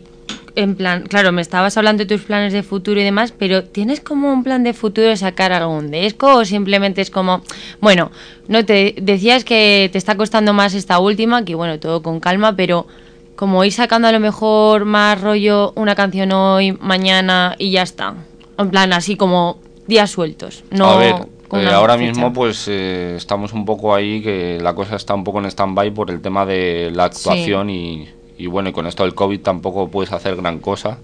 en 0.59 0.75
plan, 0.75 1.03
claro, 1.03 1.31
me 1.31 1.41
estabas 1.41 1.77
hablando 1.77 2.05
de 2.05 2.17
tus 2.17 2.27
planes 2.27 2.53
de 2.53 2.65
futuro 2.65 3.01
y 3.01 3.05
demás, 3.05 3.33
pero 3.37 3.63
¿tienes 3.63 4.01
como 4.01 4.33
un 4.33 4.43
plan 4.43 4.65
de 4.65 4.75
futuro 4.75 5.07
de 5.07 5.17
sacar 5.17 5.53
algún 5.53 5.93
disco 5.93 6.35
o 6.35 6.45
simplemente 6.45 7.01
es 7.01 7.11
como, 7.11 7.43
bueno, 7.81 8.11
no 8.49 8.65
te 8.65 8.97
decías 9.01 9.45
que 9.45 9.89
te 9.93 9.99
está 9.99 10.17
costando 10.17 10.53
más 10.53 10.75
esta 10.75 10.99
última, 10.99 11.45
que 11.45 11.55
bueno, 11.55 11.79
todo 11.79 12.03
con 12.03 12.19
calma, 12.19 12.57
pero 12.57 12.89
como 13.37 13.65
ir 13.65 13.73
sacando 13.73 14.09
a 14.09 14.13
lo 14.13 14.19
mejor 14.19 14.85
más 14.85 15.21
rollo 15.21 15.73
una 15.77 15.95
canción 15.95 16.33
hoy, 16.33 16.73
mañana 16.73 17.55
y 17.57 17.71
ya 17.71 17.83
está. 17.83 18.15
En 18.59 18.71
plan, 18.71 18.93
así 18.93 19.15
como 19.15 19.61
días 19.87 20.11
sueltos. 20.11 20.65
No 20.73 21.38
eh, 21.53 21.69
ahora 21.73 21.97
mismo 21.97 22.33
pues 22.33 22.69
eh, 22.69 23.15
estamos 23.17 23.53
un 23.53 23.65
poco 23.65 23.95
ahí, 23.95 24.21
que 24.23 24.59
la 24.61 24.75
cosa 24.75 24.97
está 24.97 25.15
un 25.15 25.25
poco 25.25 25.39
en 25.39 25.47
stand-by 25.47 25.93
por 25.93 26.11
el 26.11 26.21
tema 26.21 26.45
de 26.45 26.91
la 26.93 27.05
actuación 27.05 27.71
y, 27.71 28.09
y 28.37 28.47
bueno, 28.47 28.69
y 28.69 28.73
con 28.73 28.87
esto 28.87 29.05
del 29.05 29.15
COVID 29.15 29.41
tampoco 29.41 29.89
puedes 29.89 30.13
hacer 30.13 30.37
gran 30.37 30.59
cosa. 30.59 30.99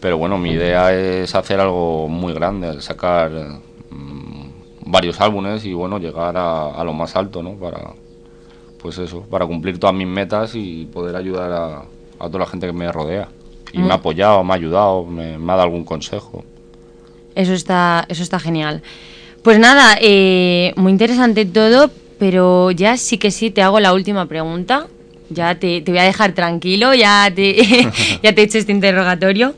Pero 0.00 0.18
bueno, 0.18 0.36
mi 0.36 0.50
idea 0.50 0.92
es 0.92 1.34
hacer 1.34 1.60
algo 1.60 2.08
muy 2.08 2.32
grande, 2.32 2.80
sacar 2.82 3.30
mm, 3.90 4.46
varios 4.86 5.20
álbumes 5.20 5.64
y 5.64 5.74
bueno, 5.74 5.98
llegar 5.98 6.36
a, 6.36 6.72
a 6.72 6.84
lo 6.84 6.92
más 6.92 7.14
alto, 7.14 7.42
¿no? 7.42 7.52
Para, 7.52 7.92
pues 8.80 8.98
eso, 8.98 9.22
para 9.22 9.46
cumplir 9.46 9.78
todas 9.78 9.94
mis 9.94 10.08
metas 10.08 10.54
y 10.54 10.86
poder 10.86 11.14
ayudar 11.14 11.52
a, 11.52 11.76
a 12.18 12.26
toda 12.26 12.40
la 12.40 12.46
gente 12.46 12.66
que 12.66 12.72
me 12.72 12.90
rodea. 12.90 13.28
Y 13.72 13.78
me 13.78 13.92
ha 13.92 13.94
apoyado, 13.94 14.44
me 14.44 14.52
ha 14.52 14.56
ayudado, 14.56 15.06
me, 15.06 15.38
me 15.38 15.52
ha 15.52 15.56
dado 15.56 15.62
algún 15.62 15.84
consejo. 15.84 16.44
Eso 17.34 17.54
está, 17.54 18.04
eso 18.08 18.22
está 18.22 18.38
genial. 18.38 18.82
Pues 19.42 19.58
nada, 19.58 19.96
eh, 20.00 20.72
muy 20.76 20.92
interesante 20.92 21.44
todo, 21.44 21.90
pero 22.18 22.70
ya 22.70 22.96
sí 22.96 23.18
que 23.18 23.30
sí 23.30 23.50
te 23.50 23.62
hago 23.62 23.80
la 23.80 23.92
última 23.92 24.26
pregunta. 24.26 24.86
Ya 25.30 25.58
te, 25.58 25.80
te 25.80 25.90
voy 25.90 25.98
a 25.98 26.04
dejar 26.04 26.32
tranquilo, 26.32 26.94
ya 26.94 27.32
te, 27.34 27.56
ya 28.22 28.34
te 28.34 28.40
he 28.40 28.44
hecho 28.44 28.58
este 28.58 28.72
interrogatorio. 28.72 29.54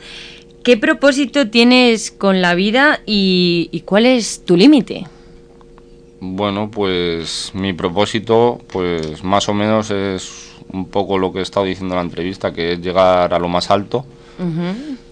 ¿Qué 0.63 0.79
propósito 0.79 1.51
tienes 1.51 2.11
con 2.11 2.41
la 2.41 2.55
vida 2.55 3.01
y, 3.05 3.69
y 3.73 3.81
cuál 3.81 4.07
es 4.07 4.43
tu 4.47 4.57
límite? 4.57 5.07
Bueno, 6.21 6.71
pues 6.71 7.51
mi 7.53 7.75
propósito, 7.75 8.63
pues 8.73 9.23
más 9.23 9.47
o 9.51 9.53
menos 9.53 9.91
es 9.91 10.55
un 10.73 10.87
poco 10.87 11.19
lo 11.19 11.33
que 11.33 11.41
he 11.41 11.43
estado 11.43 11.67
diciendo 11.67 11.95
en 11.95 11.99
la 11.99 12.05
entrevista, 12.05 12.55
que 12.55 12.73
es 12.73 12.81
llegar 12.81 13.35
a 13.35 13.39
lo 13.39 13.49
más 13.49 13.71
alto 13.71 14.07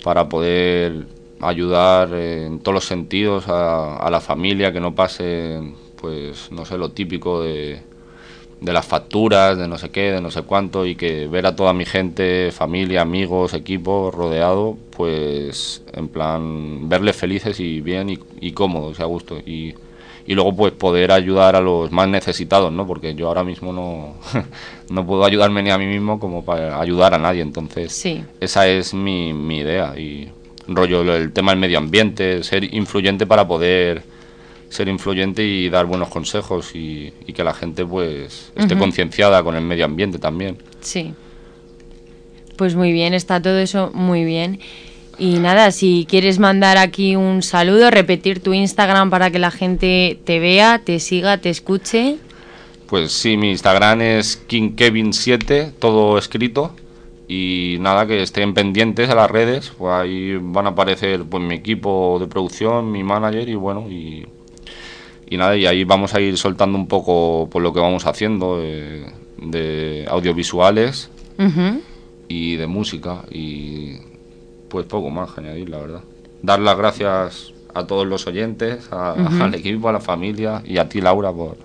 para 0.02 0.28
poder 0.28 1.06
ayudar 1.42 2.12
en 2.14 2.60
todos 2.60 2.74
los 2.74 2.84
sentidos 2.86 3.48
a, 3.48 3.96
a 3.96 4.10
la 4.10 4.20
familia, 4.20 4.72
que 4.72 4.80
no 4.80 4.94
pase, 4.94 5.60
pues, 6.00 6.50
no 6.52 6.64
sé, 6.64 6.78
lo 6.78 6.90
típico 6.90 7.42
de, 7.42 7.80
de 8.60 8.72
las 8.72 8.86
facturas, 8.86 9.58
de 9.58 9.66
no 9.68 9.76
sé 9.78 9.90
qué, 9.90 10.12
de 10.12 10.20
no 10.20 10.30
sé 10.30 10.42
cuánto, 10.42 10.86
y 10.86 10.94
que 10.94 11.26
ver 11.26 11.46
a 11.46 11.56
toda 11.56 11.72
mi 11.72 11.84
gente, 11.84 12.50
familia, 12.52 13.02
amigos, 13.02 13.54
equipo 13.54 14.10
rodeado, 14.10 14.76
pues, 14.96 15.82
en 15.92 16.08
plan, 16.08 16.88
verles 16.88 17.16
felices 17.16 17.58
y 17.60 17.80
bien 17.80 18.10
y, 18.10 18.18
y 18.40 18.52
cómodos 18.52 18.98
y 18.98 19.02
a 19.02 19.06
gusto. 19.06 19.38
Y, 19.38 19.74
y 20.24 20.34
luego, 20.36 20.54
pues, 20.54 20.72
poder 20.74 21.10
ayudar 21.10 21.56
a 21.56 21.60
los 21.60 21.90
más 21.90 22.06
necesitados, 22.06 22.70
¿no? 22.72 22.86
Porque 22.86 23.16
yo 23.16 23.26
ahora 23.26 23.42
mismo 23.42 23.72
no, 23.72 24.14
no 24.90 25.04
puedo 25.04 25.24
ayudarme 25.24 25.64
ni 25.64 25.70
a 25.70 25.78
mí 25.78 25.86
mismo 25.86 26.20
como 26.20 26.44
para 26.44 26.80
ayudar 26.80 27.14
a 27.14 27.18
nadie, 27.18 27.42
entonces 27.42 27.92
Sí. 27.92 28.22
esa 28.40 28.68
es 28.68 28.94
mi, 28.94 29.32
mi 29.32 29.58
idea 29.58 29.98
y 29.98 30.30
rollo 30.68 31.02
el 31.14 31.32
tema 31.32 31.52
del 31.52 31.60
medio 31.60 31.78
ambiente, 31.78 32.42
ser 32.42 32.72
influyente 32.74 33.26
para 33.26 33.46
poder 33.46 34.02
ser 34.68 34.88
influyente 34.88 35.44
y 35.44 35.68
dar 35.68 35.86
buenos 35.86 36.08
consejos 36.08 36.74
y, 36.74 37.12
y 37.26 37.32
que 37.32 37.44
la 37.44 37.52
gente 37.52 37.84
pues 37.84 38.52
esté 38.56 38.76
concienciada 38.76 39.42
con 39.42 39.54
el 39.54 39.62
medio 39.62 39.84
ambiente 39.84 40.18
también. 40.18 40.56
Sí. 40.80 41.12
Pues 42.56 42.74
muy 42.74 42.92
bien, 42.92 43.12
está 43.12 43.40
todo 43.40 43.58
eso 43.58 43.90
muy 43.92 44.24
bien. 44.24 44.60
Y 45.18 45.34
nada, 45.38 45.70
si 45.72 46.06
quieres 46.08 46.38
mandar 46.38 46.78
aquí 46.78 47.16
un 47.16 47.42
saludo, 47.42 47.90
repetir 47.90 48.40
tu 48.40 48.54
Instagram 48.54 49.10
para 49.10 49.30
que 49.30 49.38
la 49.38 49.50
gente 49.50 50.18
te 50.24 50.38
vea, 50.38 50.80
te 50.82 51.00
siga, 51.00 51.38
te 51.38 51.50
escuche. 51.50 52.16
Pues 52.86 53.12
sí, 53.12 53.36
mi 53.36 53.50
Instagram 53.50 54.00
es 54.00 54.42
KingKevin7, 54.48 55.72
todo 55.78 56.18
escrito. 56.18 56.74
Y 57.34 57.78
nada, 57.80 58.06
que 58.06 58.20
estén 58.22 58.52
pendientes 58.52 59.08
a 59.08 59.14
las 59.14 59.30
redes, 59.30 59.72
pues 59.78 59.90
ahí 59.92 60.36
van 60.38 60.66
a 60.66 60.70
aparecer 60.70 61.24
pues 61.24 61.42
mi 61.42 61.54
equipo 61.54 62.18
de 62.20 62.26
producción, 62.26 62.92
mi 62.92 63.02
manager 63.02 63.48
y 63.48 63.54
bueno, 63.54 63.86
y, 63.88 64.26
y 65.30 65.36
nada, 65.38 65.56
y 65.56 65.64
ahí 65.64 65.84
vamos 65.84 66.12
a 66.14 66.20
ir 66.20 66.36
soltando 66.36 66.76
un 66.76 66.88
poco 66.88 67.48
por 67.50 67.62
lo 67.62 67.72
que 67.72 67.80
vamos 67.80 68.04
haciendo 68.06 68.58
eh, 68.60 69.06
de 69.38 70.04
audiovisuales 70.10 71.08
y 72.28 72.56
de 72.56 72.66
música 72.66 73.22
y 73.30 73.96
pues 74.68 74.84
poco 74.86 75.08
más 75.08 75.36
añadir, 75.38 75.70
la 75.70 75.78
verdad. 75.78 76.00
Dar 76.42 76.60
las 76.60 76.76
gracias 76.76 77.52
a 77.72 77.86
todos 77.86 78.06
los 78.06 78.26
oyentes, 78.26 78.88
a- 78.92 79.14
al 79.44 79.54
equipo, 79.54 79.88
a 79.88 79.92
la 79.92 80.00
familia 80.00 80.62
y 80.66 80.76
a 80.76 80.86
ti, 80.88 81.00
Laura, 81.00 81.32
por, 81.32 81.56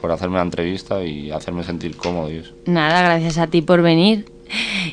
por 0.00 0.10
hacerme 0.10 0.36
la 0.36 0.42
entrevista 0.44 1.04
y 1.04 1.30
hacerme 1.30 1.64
sentir 1.64 1.96
cómodo. 1.96 2.30
Nada, 2.64 3.02
gracias 3.02 3.36
a 3.36 3.46
ti 3.48 3.60
por 3.60 3.82
venir. 3.82 4.24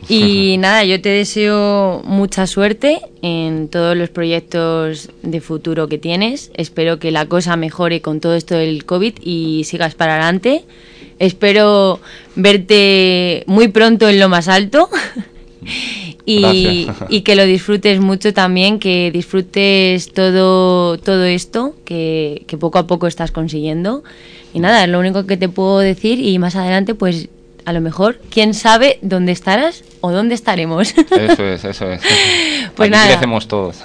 Y 0.09 0.57
nada, 0.57 0.83
yo 0.83 0.99
te 1.01 1.09
deseo 1.09 2.01
mucha 2.05 2.47
suerte 2.47 3.01
en 3.21 3.67
todos 3.69 3.95
los 3.95 4.09
proyectos 4.09 5.09
de 5.21 5.41
futuro 5.41 5.87
que 5.87 5.97
tienes. 5.97 6.51
Espero 6.55 6.99
que 6.99 7.11
la 7.11 7.27
cosa 7.27 7.55
mejore 7.55 8.01
con 8.01 8.19
todo 8.19 8.35
esto 8.35 8.55
del 8.55 8.85
COVID 8.85 9.13
y 9.21 9.63
sigas 9.65 9.95
para 9.95 10.15
adelante. 10.15 10.65
Espero 11.19 11.99
verte 12.35 13.43
muy 13.47 13.67
pronto 13.67 14.09
en 14.09 14.19
lo 14.19 14.29
más 14.29 14.47
alto. 14.47 14.89
Y, 16.25 16.87
que 17.25 17.35
lo 17.35 17.45
disfrutes 17.45 17.99
mucho 17.99 18.33
también, 18.33 18.79
que 18.79 19.11
disfrutes 19.11 20.13
todo, 20.13 20.97
todo 20.97 21.25
esto 21.25 21.75
que, 21.83 22.43
que 22.47 22.57
poco 22.57 22.79
a 22.79 22.87
poco 22.87 23.07
estás 23.07 23.31
consiguiendo. 23.31 24.03
Y 24.53 24.59
nada, 24.59 24.85
es 24.85 24.89
lo 24.89 24.99
único 24.99 25.25
que 25.25 25.35
te 25.35 25.49
puedo 25.49 25.79
decir 25.79 26.19
y 26.19 26.39
más 26.39 26.55
adelante 26.55 26.95
pues 26.95 27.27
a 27.65 27.73
lo 27.73 27.81
mejor, 27.81 28.19
quién 28.29 28.53
sabe 28.53 28.99
dónde 29.01 29.31
estarás 29.31 29.83
o 30.01 30.11
dónde 30.11 30.35
estaremos. 30.35 30.93
Eso 30.97 31.43
es, 31.45 31.63
eso 31.65 31.91
es. 31.91 32.01
Pues 32.75 32.87
Aquí 32.87 32.91
nada. 32.91 33.07
crecemos 33.07 33.47
todos. 33.47 33.77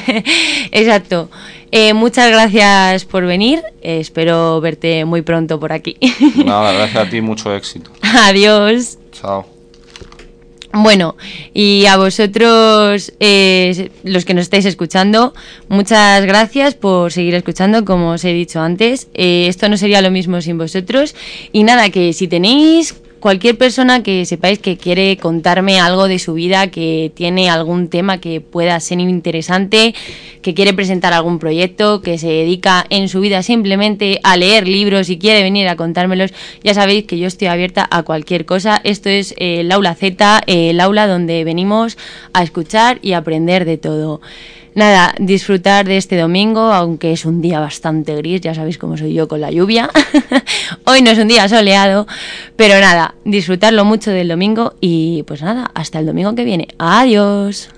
Exacto. 0.72 1.30
Eh, 1.72 1.94
muchas 1.94 2.30
gracias 2.30 3.04
por 3.04 3.24
venir. 3.26 3.62
Eh, 3.82 4.00
espero 4.00 4.60
verte 4.60 5.04
muy 5.04 5.22
pronto 5.22 5.60
por 5.60 5.72
aquí. 5.72 5.96
Nada, 6.44 6.72
gracias 6.78 7.06
a 7.06 7.10
ti, 7.10 7.20
mucho 7.20 7.54
éxito. 7.54 7.90
Adiós. 8.02 8.98
Chao. 9.12 9.46
Bueno, 10.72 11.16
y 11.52 11.86
a 11.86 11.96
vosotros, 11.96 13.12
eh, 13.18 13.90
los 14.04 14.24
que 14.24 14.34
nos 14.34 14.42
estáis 14.42 14.64
escuchando, 14.66 15.34
muchas 15.68 16.24
gracias 16.26 16.74
por 16.74 17.10
seguir 17.12 17.34
escuchando, 17.34 17.84
como 17.84 18.12
os 18.12 18.24
he 18.24 18.32
dicho 18.32 18.60
antes. 18.60 19.08
Eh, 19.14 19.46
esto 19.48 19.68
no 19.68 19.76
sería 19.76 20.00
lo 20.00 20.12
mismo 20.12 20.40
sin 20.40 20.58
vosotros. 20.58 21.16
Y 21.50 21.64
nada, 21.64 21.90
que 21.90 22.12
si 22.12 22.28
tenéis 22.28 22.94
cualquier 23.20 23.56
persona 23.56 24.02
que 24.02 24.24
sepáis 24.24 24.58
que 24.58 24.76
quiere 24.76 25.16
contarme 25.18 25.78
algo 25.78 26.08
de 26.08 26.18
su 26.18 26.34
vida, 26.34 26.68
que 26.68 27.12
tiene 27.14 27.50
algún 27.50 27.88
tema 27.88 28.18
que 28.18 28.40
pueda 28.40 28.80
ser 28.80 28.98
interesante, 28.98 29.94
que 30.42 30.54
quiere 30.54 30.72
presentar 30.72 31.12
algún 31.12 31.38
proyecto, 31.38 32.00
que 32.00 32.18
se 32.18 32.28
dedica 32.28 32.86
en 32.88 33.08
su 33.08 33.20
vida 33.20 33.42
simplemente 33.42 34.20
a 34.24 34.36
leer 34.36 34.66
libros 34.66 35.10
y 35.10 35.18
quiere 35.18 35.42
venir 35.42 35.68
a 35.68 35.76
contármelos, 35.76 36.32
ya 36.64 36.74
sabéis 36.74 37.04
que 37.04 37.18
yo 37.18 37.26
estoy 37.26 37.48
abierta 37.48 37.86
a 37.90 38.02
cualquier 38.02 38.46
cosa. 38.46 38.80
Esto 38.82 39.10
es 39.10 39.32
eh, 39.32 39.60
el 39.60 39.70
aula 39.70 39.94
Z, 39.94 40.42
el 40.46 40.80
aula 40.80 41.06
donde 41.06 41.44
venimos 41.44 41.98
a 42.32 42.42
escuchar 42.42 42.98
y 43.02 43.12
aprender 43.12 43.64
de 43.66 43.76
todo. 43.76 44.20
Nada, 44.74 45.14
disfrutar 45.18 45.86
de 45.86 45.96
este 45.96 46.16
domingo, 46.16 46.60
aunque 46.72 47.12
es 47.12 47.24
un 47.24 47.42
día 47.42 47.58
bastante 47.60 48.14
gris, 48.16 48.40
ya 48.40 48.54
sabéis 48.54 48.78
cómo 48.78 48.96
soy 48.96 49.14
yo 49.14 49.26
con 49.26 49.40
la 49.40 49.50
lluvia. 49.50 49.90
Hoy 50.86 51.02
no 51.02 51.10
es 51.10 51.18
un 51.18 51.28
día 51.28 51.48
soleado, 51.48 52.06
pero 52.56 52.78
nada, 52.80 53.14
disfrutarlo 53.24 53.84
mucho 53.84 54.10
del 54.10 54.28
domingo 54.28 54.74
y 54.80 55.24
pues 55.24 55.42
nada, 55.42 55.70
hasta 55.74 55.98
el 55.98 56.06
domingo 56.06 56.34
que 56.34 56.44
viene. 56.44 56.68
Adiós. 56.78 57.70